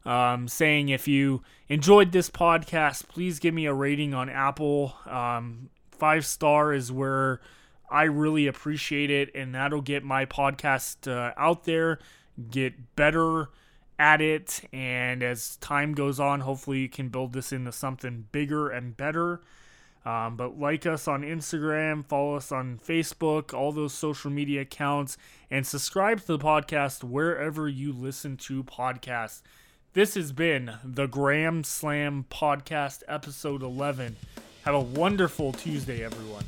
um, 0.05 0.47
saying 0.47 0.89
if 0.89 1.09
you 1.09 1.43
enjoyed 1.69 2.13
this 2.13 2.31
podcast, 2.31 3.09
please 3.09 3.41
give 3.41 3.53
me 3.53 3.67
a 3.67 3.75
rating 3.75 4.15
on 4.15 4.31
Apple. 4.31 4.95
Um, 5.07 5.71
five 5.91 6.25
star 6.25 6.73
is 6.73 6.93
where 6.93 7.41
I 7.91 8.05
really 8.05 8.47
appreciate 8.47 9.11
it, 9.11 9.35
and 9.35 9.55
that'll 9.55 9.81
get 9.81 10.05
my 10.05 10.25
podcast 10.25 11.11
uh, 11.11 11.33
out 11.37 11.65
there, 11.65 11.99
get 12.51 12.95
better 12.95 13.49
at 13.99 14.21
it, 14.21 14.61
and 14.73 15.23
as 15.23 15.57
time 15.57 15.95
goes 15.95 16.21
on, 16.21 16.41
hopefully 16.41 16.81
you 16.81 16.89
can 16.89 17.09
build 17.09 17.33
this 17.33 17.53
into 17.53 17.73
something 17.73 18.27
bigger 18.31 18.69
and 18.69 18.97
better. 18.97 19.41
Um, 20.07 20.37
but 20.37 20.57
like 20.57 20.87
us 20.87 21.09
on 21.09 21.23
Instagram, 21.23 22.07
follow 22.07 22.37
us 22.37 22.53
on 22.53 22.79
Facebook, 22.79 23.53
all 23.53 23.73
those 23.73 23.93
social 23.93 24.31
media 24.31 24.61
accounts, 24.61 25.19
and 25.51 25.67
subscribe 25.67 26.21
to 26.21 26.27
the 26.29 26.39
podcast 26.39 27.03
wherever 27.03 27.69
you 27.69 27.93
listen 27.93 28.37
to 28.37 28.63
podcasts. 28.63 29.43
This 29.95 30.15
has 30.15 30.31
been 30.31 30.75
the 30.85 31.09
Grand 31.09 31.67
Slam 31.67 32.25
Podcast, 32.31 33.03
episode 33.09 33.65
11. 33.65 34.15
Have 34.65 34.75
a 34.75 34.81
wonderful 34.81 35.53
Tuesday, 35.53 36.05
everyone. 36.05 36.45